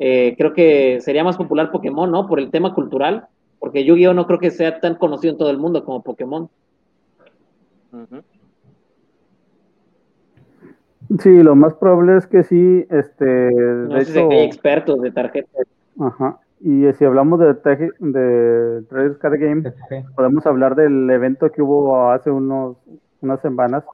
[0.00, 2.26] eh, creo que sería más popular Pokémon, ¿no?
[2.26, 3.28] Por el tema cultural,
[3.60, 6.50] porque Yu-Gi-Oh no creo que sea tan conocido en todo el mundo como Pokémon.
[11.18, 15.66] Sí, lo más probable es que sí, este, de hecho, hay expertos de tarjetas.
[16.00, 16.40] Ajá.
[16.60, 19.72] Y si hablamos de, de Trader Card Game,
[20.16, 22.78] podemos hablar del evento que hubo hace unos,
[23.20, 23.84] unas semanas,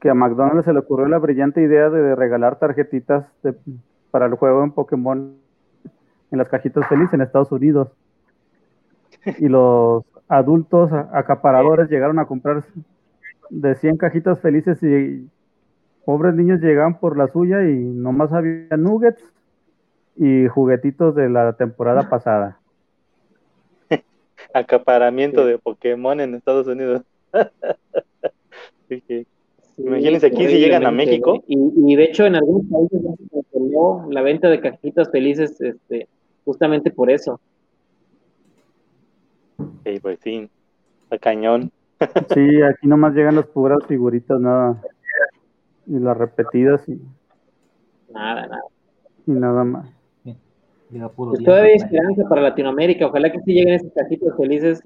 [0.00, 3.26] que a McDonald's se le ocurrió la brillante idea de regalar tarjetitas
[4.10, 5.36] para el juego en Pokémon
[6.30, 7.88] en las cajitas felices en Estados Unidos.
[9.38, 12.64] Y los adultos acaparadores llegaron a comprar
[13.50, 15.28] de 100 cajitas felices y
[16.04, 19.22] pobres niños llegaban por la suya y nomás había nuggets
[20.16, 22.58] y juguetitos de la temporada pasada.
[24.54, 27.02] Acaparamiento de Pokémon en Estados Unidos.
[29.76, 31.42] Imagínense aquí si llegan a México.
[31.46, 33.00] Y, de hecho en algunos países
[33.50, 36.06] se la venta de cajitas felices este,
[36.44, 37.40] justamente por eso.
[39.84, 40.48] Sí, pues sí,
[41.10, 41.72] a cañón.
[42.34, 44.80] Sí, aquí nomás llegan las puras figuritas, nada.
[45.86, 47.00] Y las repetidas y.
[48.12, 48.62] Nada, nada.
[49.26, 49.94] Y nada más.
[51.16, 53.06] Pues todavía hay esperanza para Latinoamérica.
[53.06, 54.82] Ojalá que sí lleguen esos cajitos felices,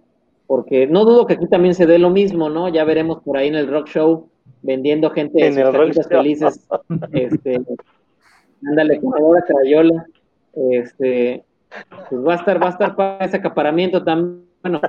[0.47, 2.69] porque no dudo que aquí también se dé lo mismo, ¿no?
[2.69, 4.29] Ya veremos por ahí en el rock show
[4.63, 6.69] vendiendo gente en sus cajitas felices.
[7.13, 7.61] Este,
[8.67, 10.07] ándale, con ahora Crayola.
[10.55, 11.45] Este,
[12.09, 14.45] pues va a estar, va a estar para ese acaparamiento también.
[14.63, 14.81] Bueno,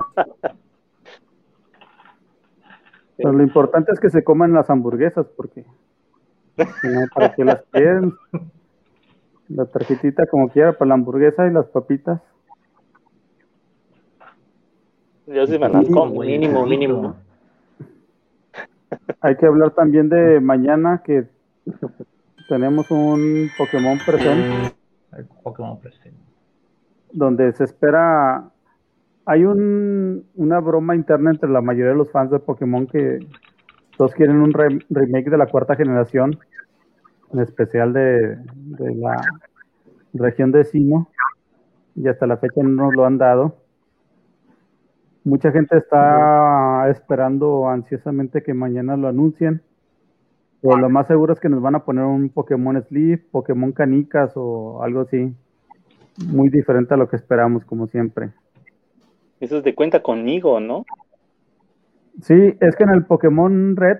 [3.22, 5.64] Pero lo importante es que se coman las hamburguesas, porque
[6.56, 8.14] no, para que las quieren.
[9.48, 12.22] La tarjetita como quiera para la hamburguesa y las papitas.
[15.26, 16.20] Yo sí me las como.
[16.20, 17.16] Mínimo, mínimo.
[19.20, 21.26] Hay que hablar también de mañana que
[22.48, 24.74] tenemos un Pokémon presente.
[25.42, 26.18] Pokémon presente.
[27.12, 28.50] Donde se espera
[29.30, 33.20] hay un, una broma interna entre la mayoría de los fans de Pokémon que
[33.96, 36.36] todos quieren un remake de la cuarta generación,
[37.32, 38.38] en especial de,
[38.96, 39.22] la
[40.14, 41.06] región de Sino,
[41.94, 43.54] y hasta la fecha no nos lo han dado.
[45.22, 49.62] Mucha gente está esperando ansiosamente que mañana lo anuncien.
[50.60, 54.32] Pero lo más seguro es que nos van a poner un Pokémon Sleep, Pokémon Canicas
[54.34, 55.32] o algo así.
[56.26, 58.32] Muy diferente a lo que esperamos, como siempre.
[59.40, 60.84] Eso es de cuenta conmigo, ¿no?
[62.22, 63.98] Sí, es que en el Pokémon Red,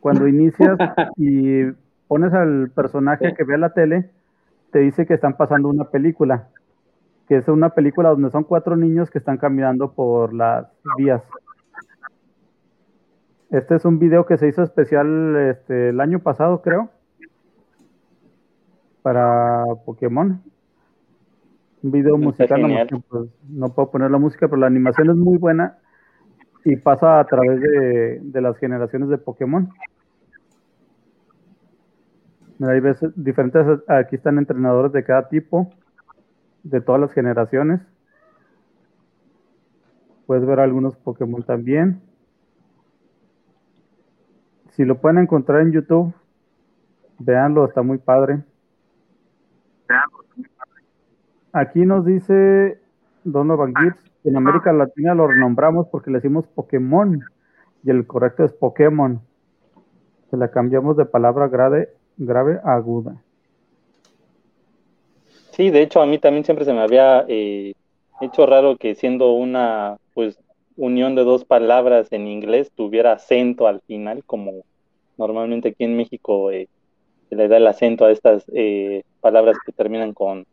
[0.00, 0.76] cuando inicias
[1.16, 1.64] y
[2.06, 4.10] pones al personaje que ve la tele,
[4.70, 6.48] te dice que están pasando una película,
[7.28, 10.66] que es una película donde son cuatro niños que están caminando por las
[10.98, 11.22] vías.
[13.50, 16.90] Este es un video que se hizo especial este, el año pasado, creo,
[19.02, 20.42] para Pokémon.
[21.82, 25.36] Un video musical, no, pues, no, puedo poner la música, pero la animación es muy
[25.36, 25.78] buena
[26.64, 29.68] y pasa a través de, de las generaciones de Pokémon.
[32.60, 35.70] Hay veces diferentes, aquí están entrenadores de cada tipo,
[36.62, 37.80] de todas las generaciones.
[40.26, 42.00] Puedes ver algunos Pokémon también.
[44.72, 46.12] Si lo pueden encontrar en YouTube,
[47.18, 48.42] véanlo, está muy padre.
[51.56, 52.78] Aquí nos dice
[53.24, 57.22] Donovan Gibbs, en América Latina lo renombramos porque le decimos Pokémon
[57.82, 59.22] y el correcto es Pokémon.
[60.28, 61.88] Se la cambiamos de palabra grave,
[62.18, 63.22] grave a aguda.
[65.52, 67.72] Sí, de hecho a mí también siempre se me había eh,
[68.20, 70.38] hecho raro que siendo una pues
[70.76, 74.66] unión de dos palabras en inglés tuviera acento al final, como
[75.16, 76.68] normalmente aquí en México eh,
[77.30, 80.44] se le da el acento a estas eh, palabras que terminan con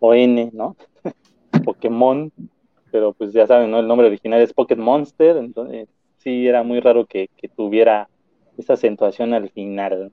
[0.00, 0.76] ON, ¿no?
[1.64, 2.32] Pokémon,
[2.94, 3.80] pero pues ya saben, ¿no?
[3.80, 5.88] El nombre original es Pocket Monster, entonces
[6.18, 8.08] sí era muy raro que, tuviera
[8.56, 10.12] esa acentuación al final.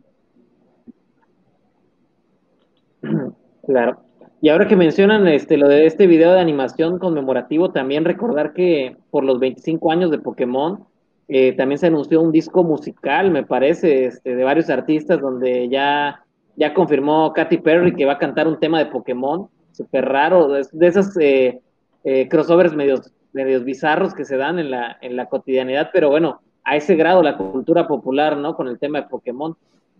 [3.68, 4.02] Claro.
[4.42, 8.98] Y ahora que mencionan este, lo de este video de animación conmemorativo, también recordar que
[9.12, 10.84] por los 25 años de Pokémon,
[11.28, 16.26] eh, también se anunció un disco musical, me parece, este, de varios artistas, donde ya,
[16.56, 20.88] ya confirmó Katy Perry que va a cantar un tema de Pokémon, súper raro, de,
[20.88, 21.62] esos eh,
[22.04, 26.42] eh, crossovers medios, medios bizarros que se dan en la, en la cotidianidad, pero bueno,
[26.64, 28.56] a ese grado la cultura popular, ¿no?
[28.56, 29.56] Con el tema de Pokémon.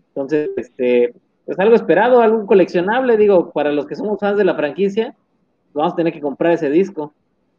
[0.08, 1.14] Entonces, este,
[1.46, 5.14] es algo esperado, algo coleccionable, digo, para los que somos fans de la franquicia,
[5.72, 7.12] vamos a tener que comprar ese disco.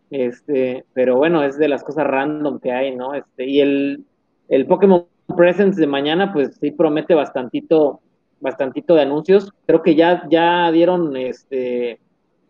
[0.10, 3.14] Este, pero bueno, es de las cosas random que hay, ¿no?
[3.14, 4.06] Este, y el,
[4.48, 5.06] el Pokémon
[5.36, 8.02] Presents de mañana, pues sí promete bastantito,
[8.44, 9.52] bastantito de anuncios.
[9.66, 12.00] Creo que ya, ya dieron este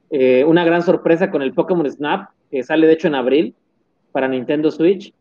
[0.10, 3.56] eh, una gran sorpresa con el Pokémon Snap, que sale de hecho en abril
[4.12, 5.14] para Nintendo Switch.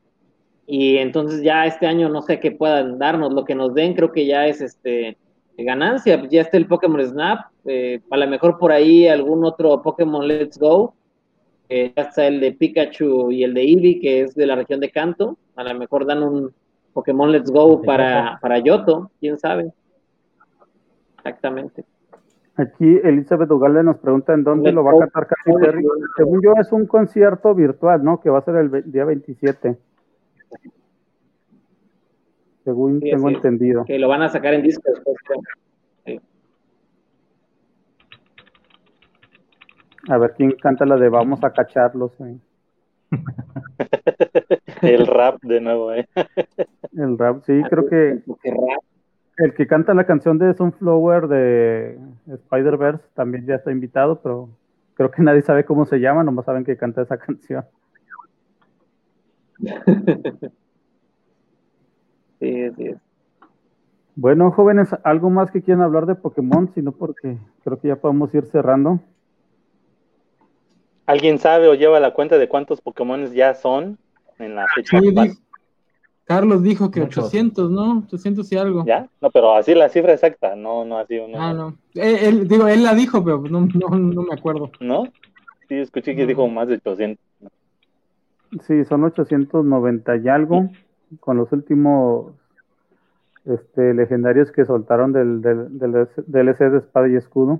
[0.66, 4.10] Y entonces ya este año no sé qué puedan darnos, lo que nos den creo
[4.10, 5.16] que ya es este
[5.58, 10.26] ganancia, ya está el Pokémon Snap, eh, a lo mejor por ahí algún otro Pokémon
[10.26, 10.94] Let's Go,
[11.68, 14.90] ya está el de Pikachu y el de Eevee, que es de la región de
[14.90, 16.52] Kanto, a lo mejor dan un
[16.92, 19.72] Pokémon Let's Go para, para Yoto, quién sabe.
[21.24, 21.84] Exactamente.
[22.56, 25.84] Aquí Elizabeth Ugalde nos pregunta en dónde lo va a cantar Katy Perry.
[26.16, 28.20] Según yo es un concierto virtual, ¿no?
[28.20, 29.78] Que va a ser el día 27
[32.64, 33.84] según tengo entendido.
[33.84, 35.16] Que lo van a sacar en disco después.
[40.08, 42.12] A ver quién canta la de Vamos a cacharlos.
[44.82, 46.08] el rap de nuevo, ¿eh?
[46.96, 48.22] El rap, sí, creo que
[49.42, 54.48] el que canta la canción de Sunflower de Spider-Verse también ya está invitado, pero
[54.94, 57.64] creo que nadie sabe cómo se llama, nomás saben que canta esa canción.
[64.14, 66.70] Bueno, jóvenes, ¿algo más que quieran hablar de Pokémon?
[66.74, 69.00] Sino porque creo que ya podemos ir cerrando.
[71.06, 73.98] ¿Alguien sabe o lleva la cuenta de cuántos Pokémon ya son
[74.38, 74.98] en la fecha?
[76.24, 77.98] Carlos dijo que 800, ¿no?
[78.06, 78.84] 800 y algo.
[78.86, 79.08] ¿Ya?
[79.20, 81.36] No, pero así la cifra exacta, no, no así uno.
[81.40, 81.76] Ah, no.
[81.94, 84.70] Eh, él, digo, él la dijo, pero no, no, me acuerdo.
[84.80, 85.04] ¿No?
[85.68, 87.24] Sí, escuché que dijo más de 800.
[88.66, 90.70] Sí, son 890 y algo
[91.20, 92.32] con los últimos
[93.44, 97.58] este, legendarios que soltaron del, del, del DLC de Espada y Escudo.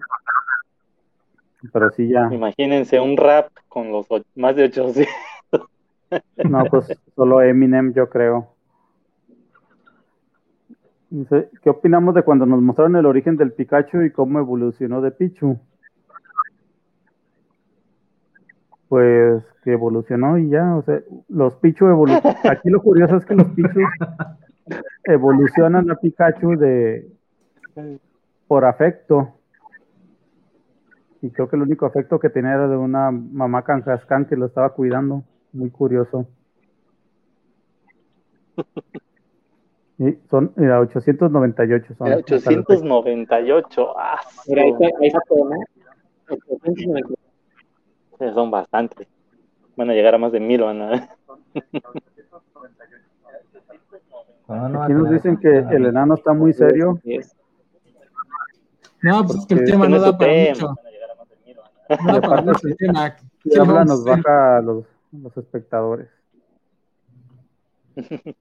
[1.73, 2.29] Pero sí ya.
[2.33, 5.07] Imagínense un rap con los más de 800.
[6.49, 8.49] No, pues solo Eminem, yo creo.
[11.63, 15.59] ¿Qué opinamos de cuando nos mostraron el origen del Pikachu y cómo evolucionó de Pichu?
[18.93, 22.37] pues que evolucionó y ya, o sea, los Pichu evolucionan.
[22.45, 23.81] Aquí lo curioso es que los Pichu
[25.05, 27.11] evolucionan a Pikachu de
[28.47, 29.33] por afecto.
[31.23, 34.45] Y creo que el único afecto que tenía era de una mamá canjascán que lo
[34.45, 35.25] estaba cuidando.
[35.53, 36.27] Muy curioso.
[39.99, 41.95] Y son 898.
[41.97, 43.95] Son 898.
[43.97, 45.21] Ah, Mira, ahí está,
[48.35, 49.07] son bastantes.
[49.77, 51.09] Van a llegar a más de mil, van a...
[54.49, 57.01] Aquí nos dicen que el enano está muy serio.
[59.03, 60.75] No, pues es que el tema no da para mucho.
[62.05, 63.17] No da para mucho el tema.
[63.43, 66.09] Si habla, nos baja los, los espectadores.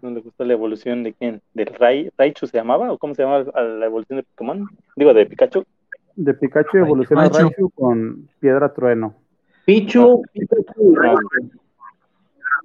[0.00, 1.42] ¿No le gustó la evolución de quién?
[1.54, 2.92] ¿Del Ray, Raichu se llamaba?
[2.92, 4.68] ¿O cómo se llamaba la evolución de Pokémon?
[4.96, 5.64] Digo, de Pikachu.
[6.14, 9.14] De Pikachu evoluciona Raichu, Raichu con Piedra Trueno.
[9.64, 10.94] Pichu, Pikachu.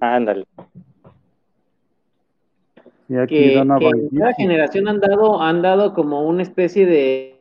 [0.00, 0.46] Ah, ándale.
[3.08, 7.34] Y aquí que, que cada generación han dado, han dado como una especie de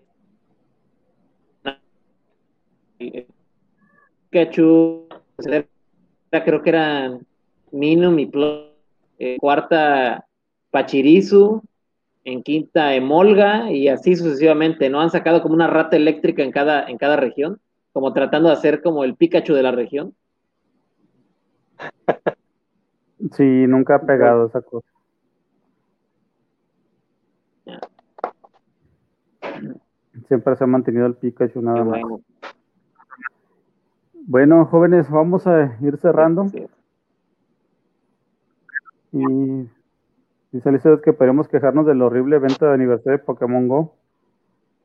[4.34, 5.08] Pikachu,
[6.32, 7.26] creo que eran
[7.72, 8.72] Minum y Plus,
[9.20, 10.26] eh, cuarta
[10.72, 11.62] Pachirisu,
[12.24, 15.02] en quinta Emolga y así sucesivamente, ¿no?
[15.02, 17.60] Han sacado como una rata eléctrica en cada, en cada región,
[17.92, 20.16] como tratando de hacer como el Pikachu de la región.
[23.32, 24.86] Sí, nunca ha pegado esa cosa.
[30.28, 32.02] Siempre se ha mantenido el Pikachu nada más.
[34.28, 34.66] Bueno.
[34.66, 36.46] jóvenes, vamos a ir cerrando.
[39.12, 39.70] Y
[40.52, 43.94] dice Elizabeth que podemos quejarnos del horrible evento de aniversario de Pokémon Go.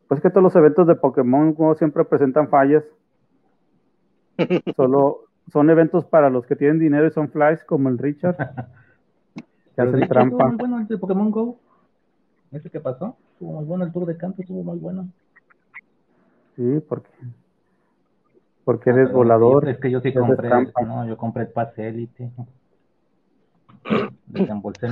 [0.09, 2.85] Pues que todos los eventos de Pokémon Go siempre presentan fallas.
[4.77, 8.37] Solo son eventos para los que tienen dinero y son flies como el Richard.
[9.75, 10.49] que hacen trampa.
[10.49, 11.59] Muy bueno el de Pokémon Go.
[12.51, 13.17] Ese que pasó.
[13.33, 15.09] Estuvo muy bueno el tour de canto, estuvo muy bueno.
[16.57, 17.11] Sí, porque
[18.69, 19.67] porque eres volador.
[19.67, 20.51] Es que yo sí compré,
[20.85, 22.31] no, yo compré el pase élite.
[24.27, 24.89] Desembolsé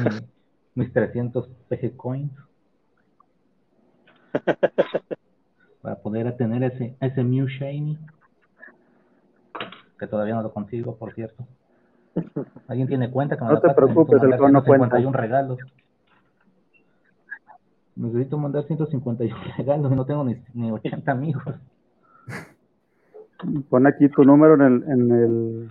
[0.75, 2.33] mis 300 PG coins
[5.83, 7.99] para poder tener ese, ese Mew Shiny
[9.99, 11.47] que todavía no lo consigo, por cierto.
[12.69, 13.37] ¿Alguien tiene cuenta?
[13.37, 14.97] Que no te preocupes, el no cuenta.
[14.97, 15.59] 151 regalos.
[17.95, 21.45] Necesito mandar 151 regalos y no tengo ni, ni 80 amigos.
[23.69, 25.71] Pon aquí tu número en el, en el.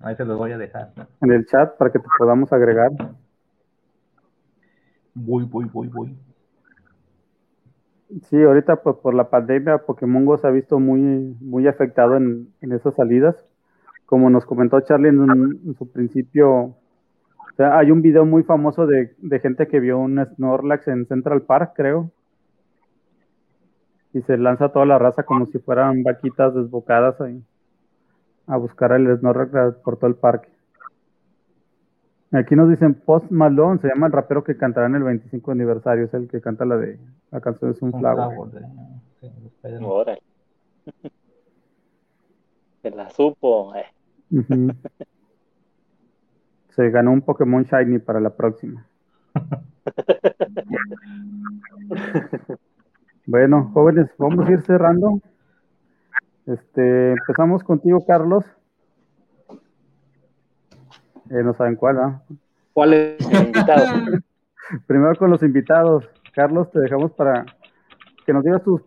[0.00, 0.92] Ahí se los voy a dejar.
[1.20, 2.90] En el chat para que te podamos agregar.
[5.14, 6.16] Voy, voy, voy, voy.
[8.22, 12.52] Sí, ahorita pues, por la pandemia Pokémon Go se ha visto muy, muy afectado en,
[12.60, 13.36] en esas salidas.
[14.06, 16.76] Como nos comentó Charlie en, su principio,
[17.58, 21.72] hay un video muy famoso de, de, gente que vio un Snorlax en Central Park,
[21.74, 22.10] creo.
[24.14, 27.42] Y se lanza toda la raza como si fueran vaquitas desbocadas ahí
[28.46, 30.48] a buscar el Snorlax por todo el parque.
[32.32, 36.04] Aquí nos dicen Post Malone, se llama el rapero que cantará en el 25 aniversario,
[36.04, 36.98] es el que canta la de
[37.30, 38.38] la canción de Sunflower.
[39.82, 40.22] Órale.
[42.82, 43.72] Se la supo.
[43.76, 43.86] Eh.
[46.70, 48.84] Se ganó un Pokémon Shiny para la próxima.
[53.26, 55.20] bueno, jóvenes, vamos a ir cerrando.
[56.46, 58.44] Este, empezamos contigo, Carlos.
[61.30, 62.22] Eh, no saben cuál, ¿ah?
[62.74, 63.84] ¿Cuál es el invitado?
[64.86, 66.08] Primero con los invitados.
[66.34, 67.46] Carlos, te dejamos para
[68.26, 68.82] que nos digas tus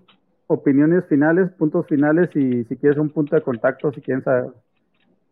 [0.47, 4.51] opiniones finales, puntos finales y si quieres un punto de contacto, si quieren saber,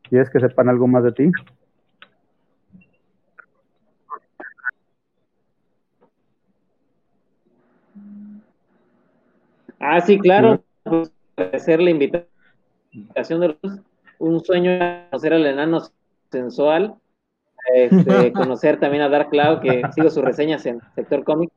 [0.04, 1.32] quieres que sepan algo más de ti.
[9.88, 10.64] Ah, sí, claro.
[10.84, 11.12] Pues,
[11.54, 13.80] hacer la invitación de los,
[14.20, 14.80] un sueño
[15.12, 15.82] conocer al enano
[16.32, 16.96] sensual,
[17.74, 21.52] este, conocer también a Dark Cloud, que sigo sus reseñas en sector cómic.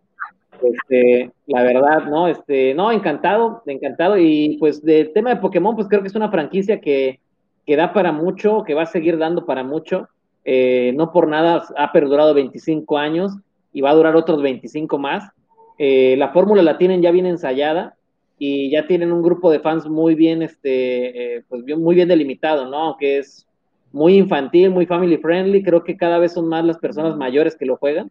[0.63, 2.29] Este, la verdad, ¿no?
[2.29, 4.19] Este, no, encantado, encantado.
[4.19, 7.21] Y pues del tema de Pokémon, pues creo que es una franquicia que,
[7.65, 10.09] que da para mucho, que va a seguir dando para mucho.
[10.45, 13.37] Eh, no por nada ha perdurado 25 años
[13.73, 15.31] y va a durar otros 25 más.
[15.79, 17.98] Eh, la fórmula la tienen ya bien ensayada
[18.39, 22.09] y ya tienen un grupo de fans muy bien, este, eh, pues bien, muy bien
[22.09, 22.77] delimitado, ¿no?
[22.77, 23.49] Aunque es
[23.93, 27.67] muy infantil, muy family friendly, creo que cada vez son más las personas mayores que
[27.67, 28.11] lo juegan.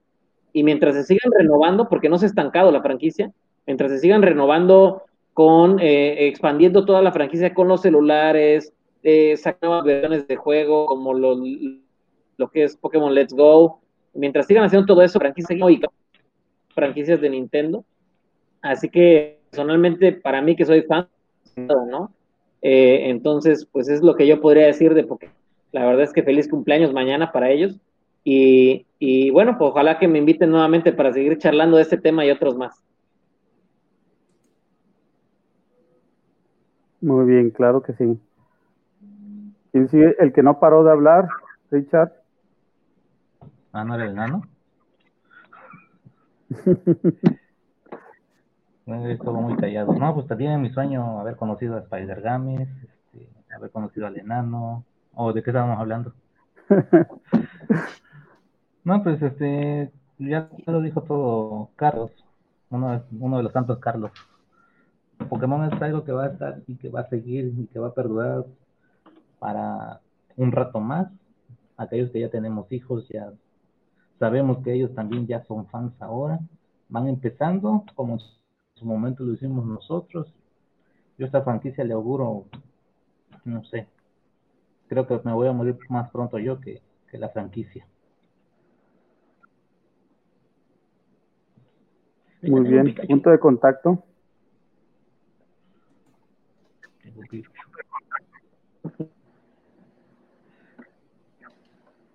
[0.53, 3.31] Y mientras se sigan renovando, porque no se ha estancado la franquicia,
[3.65, 8.73] mientras se sigan renovando con, eh, expandiendo toda la franquicia con los celulares,
[9.03, 11.37] eh, nuevas versiones de juego como lo,
[12.37, 13.79] lo que es Pokémon Let's Go,
[14.13, 15.59] mientras sigan haciendo todo eso, franquicias,
[16.73, 17.85] franquicias de Nintendo.
[18.61, 21.07] Así que personalmente, para mí que soy fan,
[21.55, 22.11] ¿no?
[22.61, 25.37] Eh, entonces, pues es lo que yo podría decir de Pokémon
[25.71, 27.79] la verdad es que feliz cumpleaños mañana para ellos.
[28.23, 32.31] Y, bueno, pues ojalá que me inviten nuevamente para seguir charlando de este tema y
[32.31, 32.83] otros más.
[36.99, 38.19] Muy bien, claro que sí.
[39.71, 40.15] ¿Quién sigue?
[40.19, 41.29] El que no paró de hablar,
[41.71, 42.11] Richard.
[43.71, 44.41] Ah, no era el nano.
[48.87, 49.93] Estuvo muy callado.
[49.93, 54.17] No, pues también en mi sueño haber conocido a Spider Games, este, haber conocido al
[54.17, 54.85] enano.
[55.13, 56.13] ¿O de qué estábamos hablando?
[58.85, 62.11] no, pues este, ya lo dijo todo Carlos,
[62.69, 64.11] uno, uno de los santos Carlos.
[65.29, 67.87] Pokémon es algo que va a estar y que va a seguir y que va
[67.87, 68.45] a perdurar
[69.39, 69.99] para
[70.37, 71.09] un rato más.
[71.75, 73.33] Aquellos que ya tenemos hijos, ya
[74.17, 76.39] sabemos que ellos también ya son fans ahora.
[76.87, 78.19] Van empezando, como
[78.77, 80.33] su momento lo hicimos nosotros.
[81.17, 82.45] Yo a esta franquicia le auguro,
[83.43, 83.87] no sé,
[84.87, 87.87] creo que me voy a morir más pronto yo que, que la franquicia.
[92.43, 94.03] Muy bien, punto de contacto.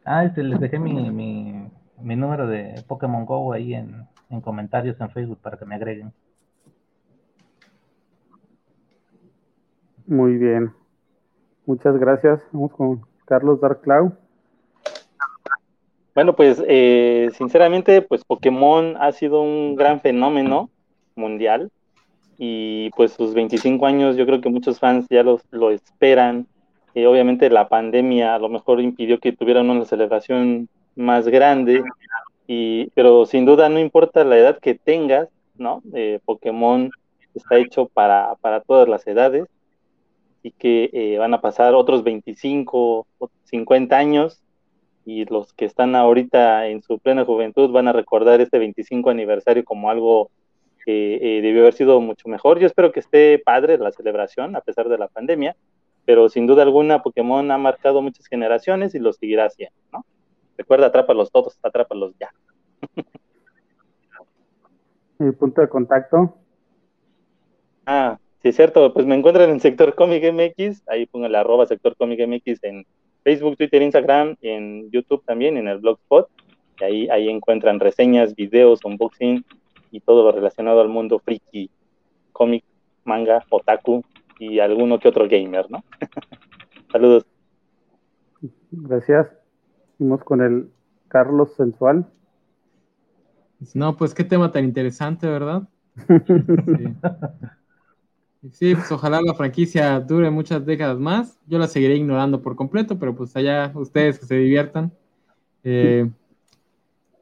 [0.04, 1.70] Ah, este, les dejé mi, mi,
[2.00, 6.12] mi número de Pokémon Go ahí en, en comentarios en Facebook para que me agreguen.
[10.12, 10.74] Muy bien.
[11.64, 12.42] Muchas gracias.
[12.52, 14.12] Vamos con Carlos Darkcloud.
[16.14, 20.68] Bueno, pues eh, sinceramente, pues Pokémon ha sido un gran fenómeno
[21.14, 21.70] mundial
[22.36, 26.46] y pues sus 25 años yo creo que muchos fans ya los, lo esperan.
[26.94, 31.82] Obviamente la pandemia a lo mejor impidió que tuvieran una celebración más grande,
[32.46, 35.82] y, pero sin duda no importa la edad que tengas, ¿no?
[35.94, 36.90] Eh, Pokémon
[37.34, 39.48] está hecho para, para todas las edades
[40.42, 44.42] y que eh, van a pasar otros 25 o 50 años
[45.04, 49.64] y los que están ahorita en su plena juventud van a recordar este 25 aniversario
[49.64, 50.30] como algo
[50.84, 52.58] que eh, debió haber sido mucho mejor.
[52.58, 55.56] Yo espero que esté padre la celebración a pesar de la pandemia,
[56.04, 60.04] pero sin duda alguna Pokémon ha marcado muchas generaciones y lo seguirá haciendo, ¿no?
[60.56, 62.30] Recuerda, atrápalos todos, atrápalos ya.
[65.18, 66.36] ¿El punto de contacto?
[67.86, 71.64] Ah, Sí, es cierto, pues me encuentran en Sector Comic MX, ahí pongo el arroba
[71.66, 72.84] Sector Comic MX en
[73.22, 76.28] Facebook, Twitter, Instagram, en YouTube también, en el Blogspot,
[76.80, 79.44] y ahí, ahí encuentran reseñas, videos, unboxing
[79.92, 81.70] y todo lo relacionado al mundo friki,
[82.32, 82.64] cómic,
[83.04, 84.02] manga, otaku
[84.40, 85.84] y alguno que otro gamer, ¿no?
[86.90, 87.24] Saludos.
[88.72, 89.28] Gracias.
[89.98, 90.68] Vamos con el
[91.06, 92.06] Carlos Sensual.
[93.74, 95.62] No, pues qué tema tan interesante, ¿verdad?
[96.26, 96.94] sí.
[98.50, 101.38] Sí, pues ojalá la franquicia dure muchas décadas más.
[101.46, 104.92] Yo la seguiré ignorando por completo, pero pues allá ustedes que se diviertan.
[105.62, 106.10] Eh,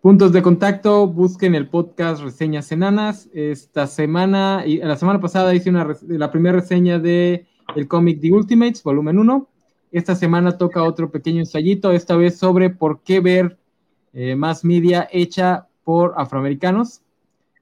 [0.00, 3.28] puntos de contacto, busquen el podcast Reseñas Enanas.
[3.34, 8.32] Esta semana, y la semana pasada hice una, la primera reseña de el cómic The
[8.32, 9.46] Ultimates, volumen 1.
[9.92, 13.58] Esta semana toca otro pequeño ensayito, esta vez sobre por qué ver
[14.14, 17.02] eh, más media hecha por afroamericanos.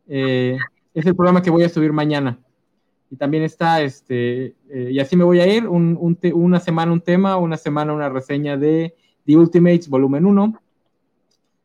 [0.06, 0.56] Eh,
[0.94, 2.38] es el programa que voy a subir mañana
[3.10, 7.36] y también está, este, eh, y así me voy a ir, una semana un tema,
[7.36, 8.94] una semana una reseña de
[9.24, 10.60] The Ultimates Volumen 1.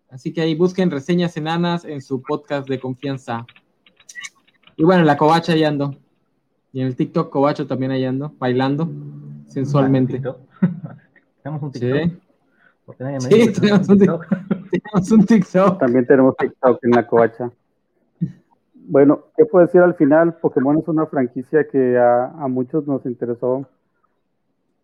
[0.09, 3.45] Así que ahí busquen reseñas enanas en su podcast de confianza.
[4.77, 5.95] Y bueno, en la covacha ahí ando.
[6.71, 8.89] Y en el TikTok covacho también ahí ando, bailando
[9.47, 10.21] sensualmente.
[11.43, 12.11] ¿Tenemos un TikTok?
[13.29, 14.27] Sí, tenemos un TikTok.
[14.71, 15.79] tenemos un TikTok.
[15.79, 17.51] También tenemos TikTok en la covacha.
[18.85, 20.35] Bueno, ¿qué puedo decir al final?
[20.35, 23.65] Pokémon es una franquicia que a, muchos nos interesó.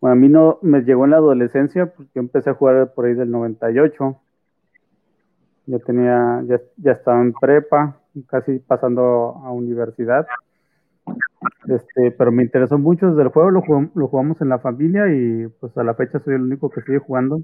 [0.00, 3.04] Bueno, a mí no me llegó en la adolescencia, porque yo empecé a jugar por
[3.04, 4.18] ahí del 98.
[5.66, 10.26] Ya tenía, ya, estaba en prepa, casi pasando a universidad.
[11.68, 13.62] Este, pero me interesó mucho desde el juego, lo,
[13.94, 16.98] lo jugamos en la familia y pues a la fecha soy el único que sigue
[16.98, 17.42] jugando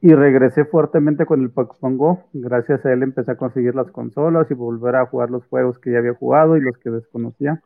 [0.00, 2.24] y regresé fuertemente con el Pokémon Go.
[2.32, 5.92] Gracias a él empecé a conseguir las consolas y volver a jugar los juegos que
[5.92, 7.62] ya había jugado y los que desconocía.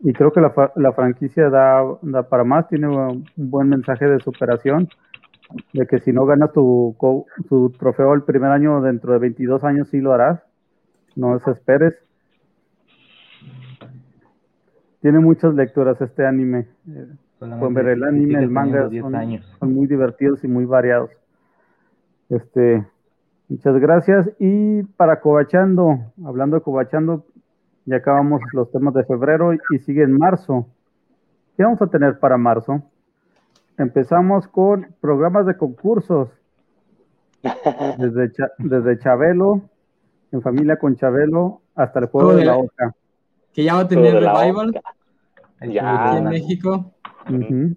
[0.00, 4.20] Y creo que la, la franquicia da, da, para más, tiene un buen mensaje de
[4.20, 4.88] superación,
[5.72, 6.96] de que si no ganas tu,
[7.48, 10.40] tu trofeo el primer año, dentro de 22 años sí lo harás,
[11.16, 11.94] no desesperes.
[15.00, 16.68] Tiene muchas lecturas este anime.
[17.38, 18.90] Pueden ver el anime, el manga,
[19.60, 21.10] son, muy divertidos y muy variados.
[22.28, 22.84] Este,
[23.48, 24.28] muchas gracias.
[24.40, 27.24] Y para Cobachando, hablando de Cobachando,
[27.84, 30.66] ya acabamos los temas de febrero y sigue en marzo.
[31.56, 32.82] ¿Qué vamos a tener para marzo?
[33.76, 36.30] Empezamos con programas de concursos.
[37.98, 39.62] Desde, desde Chabelo,
[40.32, 42.92] en familia con Chabelo, hasta el juego de la Oca.
[43.52, 44.80] Que ya va a tener revival.
[45.60, 46.10] Ya.
[46.10, 46.92] Aquí en México.
[47.28, 47.76] Entonces,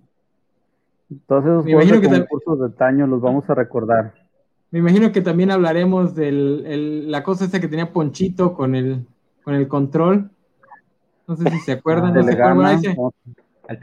[1.10, 4.14] esos Me concursos de Taño los vamos a recordar.
[4.72, 9.06] Me imagino que también hablaremos de la cosa esa que tenía Ponchito con el
[9.44, 10.30] con el control.
[11.28, 12.14] No sé si se acuerdan.
[12.14, 13.12] No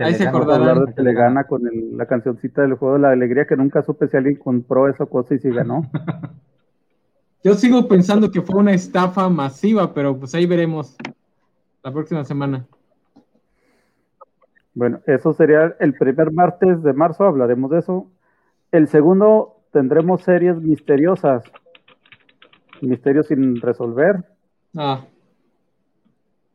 [0.05, 0.87] ahí se, acordarán.
[0.87, 1.63] De Telegana con
[1.93, 5.35] la cancioncita del juego de la alegría que nunca supe si alguien compró esa cosa
[5.35, 5.91] y si ganó.
[7.45, 10.97] Yo sigo pensando que fue una estafa masiva, pero pues ahí veremos
[11.83, 12.67] la próxima semana.
[14.79, 18.07] Bueno, eso sería el primer martes de marzo, hablaremos de eso.
[18.71, 21.43] El segundo tendremos series misteriosas,
[22.81, 24.25] misterios sin resolver.
[24.77, 25.05] Ah.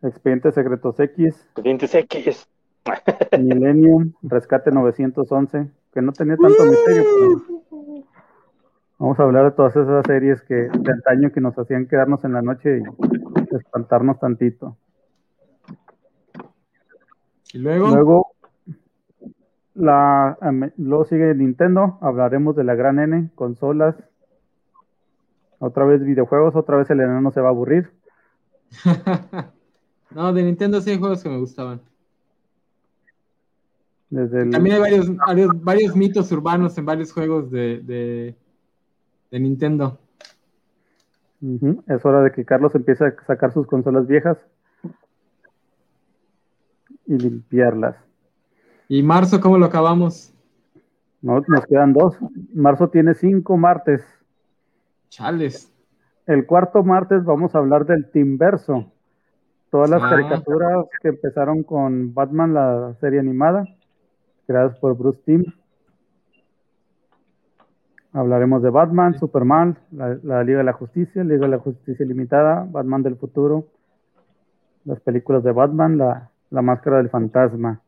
[0.02, 1.36] Expedientes Secretos X.
[1.36, 2.48] Expedientes X.
[3.38, 7.04] Millennium, Rescate 911, que no tenía tanto misterio,
[9.00, 12.32] vamos a hablar de todas esas series que de antaño que nos hacían quedarnos en
[12.32, 14.78] la noche y espantarnos tantito.
[17.54, 18.28] Y luego, luego
[19.76, 20.38] la,
[20.78, 23.96] luego sigue Nintendo, hablaremos de la gran N, consolas,
[25.60, 27.92] otra vez videojuegos, otra vez el enano se va a aburrir.
[30.12, 31.82] no, de Nintendo sí hay juegos que me gustaban.
[34.52, 35.08] También hay varios,
[35.64, 38.36] varios, mitos urbanos en varios juegos de,
[39.32, 40.00] de, Nintendo.
[41.88, 44.38] Es hora de que Carlos empiece a sacar sus consolas viejas
[47.06, 47.96] y limpiarlas.
[48.88, 50.34] ¿Y marzo cómo lo acabamos?
[51.22, 52.18] No, nos quedan dos.
[52.54, 54.04] Marzo tiene cinco martes.
[55.10, 55.72] Chales.
[56.26, 58.08] El cuarto martes vamos a hablar del
[58.38, 58.92] Verso.
[59.70, 60.10] Todas las ah.
[60.10, 63.66] caricaturas que empezaron con Batman, la serie animada,
[64.46, 65.44] creadas por Bruce Timm.
[68.12, 73.02] Hablaremos de Batman, Superman, la, Liga de la Justicia, Liga de la Justicia Limitada, Batman
[73.02, 73.66] del futuro,
[74.86, 77.82] las películas de Batman, la, la Máscara del Fantasma.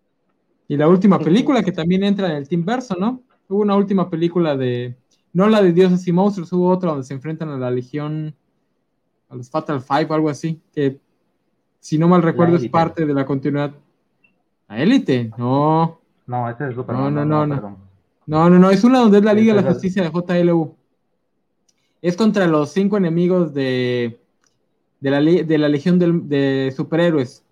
[0.68, 3.22] Y la última película que también entra en el Team Verso, ¿no?
[3.48, 4.96] Hubo una última película de,
[5.32, 8.34] no la de Dioses y Monstruos, hubo otra donde se enfrentan a la Legión,
[9.30, 11.00] a los Fatal Five o algo así, que
[11.80, 13.72] si no mal recuerdo es parte de la continuidad.
[14.68, 15.32] ¿La élite?
[15.38, 16.00] No.
[16.26, 17.14] No, ese es Superman.
[17.14, 17.56] No, no, no.
[17.56, 17.78] No,
[18.26, 20.76] no, no, no, es una donde es la Liga de la Justicia de JLU.
[22.02, 24.20] Es contra los cinco enemigos de,
[25.00, 27.45] de, la, de la Legión de, Superhéroes.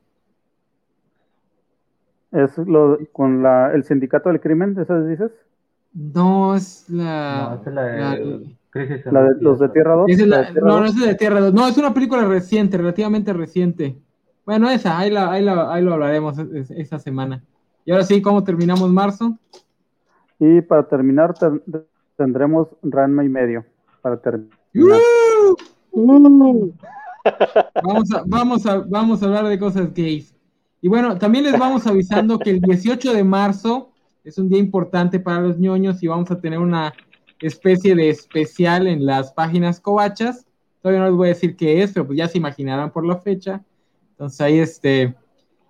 [2.33, 5.31] ¿Es lo, con la, el sindicato del crimen, ¿esas dices?
[5.93, 7.59] No, es la.
[7.63, 7.73] No, es
[9.05, 10.07] la, de, los de Tierra 2.
[10.63, 11.53] no, no es de Tierra 2.
[11.53, 13.95] No, es una película reciente, relativamente reciente.
[14.45, 16.39] Bueno, esa, ahí, la, ahí, la, ahí lo hablaremos
[16.71, 17.43] esa semana.
[17.85, 19.37] Y ahora sí, ¿cómo terminamos marzo?
[20.39, 21.35] Y para terminar,
[22.17, 23.63] tendremos Ranma y medio.
[24.01, 24.51] Para terminar.
[27.83, 30.32] vamos, a, vamos, a, vamos a hablar de cosas gays.
[30.83, 33.91] Y bueno, también les vamos avisando que el 18 de marzo
[34.25, 36.91] es un día importante para los ñoños y vamos a tener una
[37.39, 40.45] especie de especial en las páginas covachas.
[40.81, 43.15] Todavía no les voy a decir qué es, pero pues ya se imaginarán por la
[43.15, 43.63] fecha.
[44.09, 45.15] Entonces ahí este,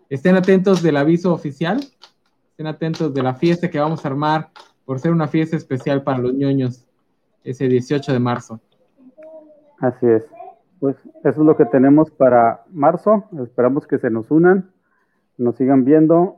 [0.10, 1.86] estén atentos del aviso oficial,
[2.50, 4.50] estén atentos de la fiesta que vamos a armar
[4.84, 6.88] por ser una fiesta especial para los ñoños
[7.44, 8.60] ese 18 de marzo.
[9.80, 10.26] Así es.
[10.80, 13.26] Pues eso es lo que tenemos para marzo.
[13.44, 14.74] Esperamos que se nos unan,
[15.38, 16.38] nos sigan viendo.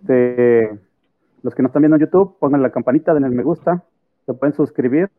[0.00, 0.78] Este,
[1.42, 3.84] los que nos están viendo en YouTube, pongan la campanita, den el me gusta,
[4.26, 5.10] se pueden suscribir.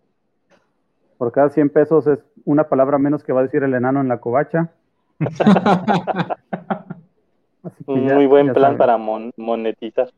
[1.17, 4.07] Por cada 100 pesos es una palabra menos que va a decir el enano en
[4.07, 4.71] la covacha.
[7.85, 10.09] Un muy buen plan para monetizar.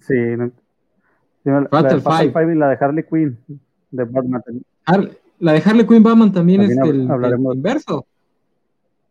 [0.00, 0.14] sí.
[1.44, 2.54] La, de Five.
[2.54, 3.38] y la de Harley Quinn
[3.90, 4.42] de Batman.
[5.44, 7.02] La de Harley Quinn Batman también, es el,
[7.52, 8.06] inverso.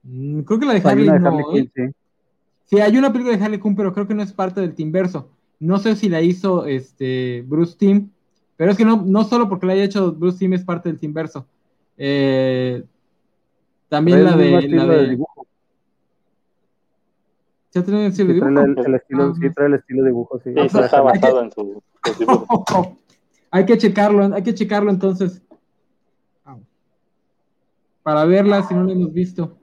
[0.02, 1.08] Mm, creo que la de Harley,
[1.54, 1.96] Quinn, sí.
[2.66, 5.30] Sí, hay una película de Harley Quinn, pero creo que no es parte del Teamverso.
[5.60, 8.10] No sé si la hizo este Bruce Timm,
[8.58, 10.98] pero es que no, no solo porque la haya hecho Bruce Timm es parte del
[10.98, 11.46] Teamverso.
[11.98, 12.84] Eh,
[13.88, 15.10] también la de, la de...
[15.10, 15.46] dibujo.
[17.74, 18.50] ¿Ya trae el estilo de dibujo?
[18.88, 20.52] El, estilo, ah, sí, trae el estilo de dibujo, sí.
[20.56, 21.84] Eso está basado en su,
[22.18, 22.98] dibujo.
[23.52, 25.44] hay que checarlo, hay que checarlo entonces.
[28.04, 29.58] Para verla si no la hemos visto.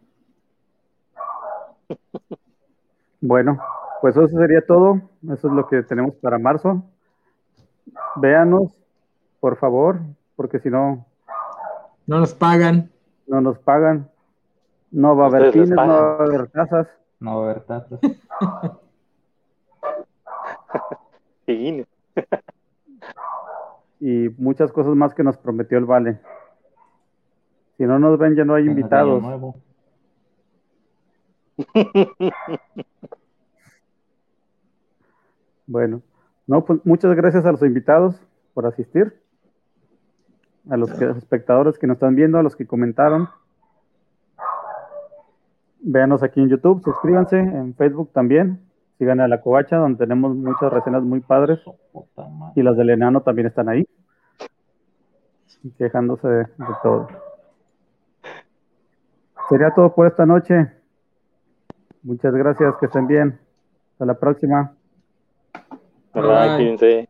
[3.21, 3.59] Bueno,
[4.01, 5.03] pues eso sería todo.
[5.25, 6.83] Eso es lo que tenemos para marzo.
[8.17, 8.73] Véanos,
[9.41, 10.01] por favor,
[10.37, 11.07] porque si no.
[12.07, 12.91] No nos pagan.
[13.27, 14.11] No nos pagan.
[14.91, 16.89] No va a haber pines, no va a haber tasas.
[17.21, 18.01] No va a haber tasas.
[24.01, 26.19] y muchas cosas más que nos prometió el Vale.
[27.81, 29.25] Si no nos ven, ya no hay invitados.
[35.67, 36.03] Bueno,
[36.49, 38.21] no, pues muchas gracias a los invitados
[38.55, 39.15] por asistir.
[40.69, 43.29] a los espectadores que nos están viendo, a los que comentaron.
[45.81, 48.61] Véanos aquí en YouTube, suscríbanse, en Facebook también.
[48.99, 51.61] Sigan a La Covacha, donde tenemos muchas reseñas muy padres.
[52.57, 53.87] Y las del enano también están ahí.
[55.79, 56.47] Quejándose de,
[56.83, 57.09] todo.
[59.51, 60.71] Sería todo por esta noche.
[62.05, 63.41] Muchas gracias, que estén bien.
[63.93, 64.77] Hasta la próxima.
[66.15, 67.09] Bye.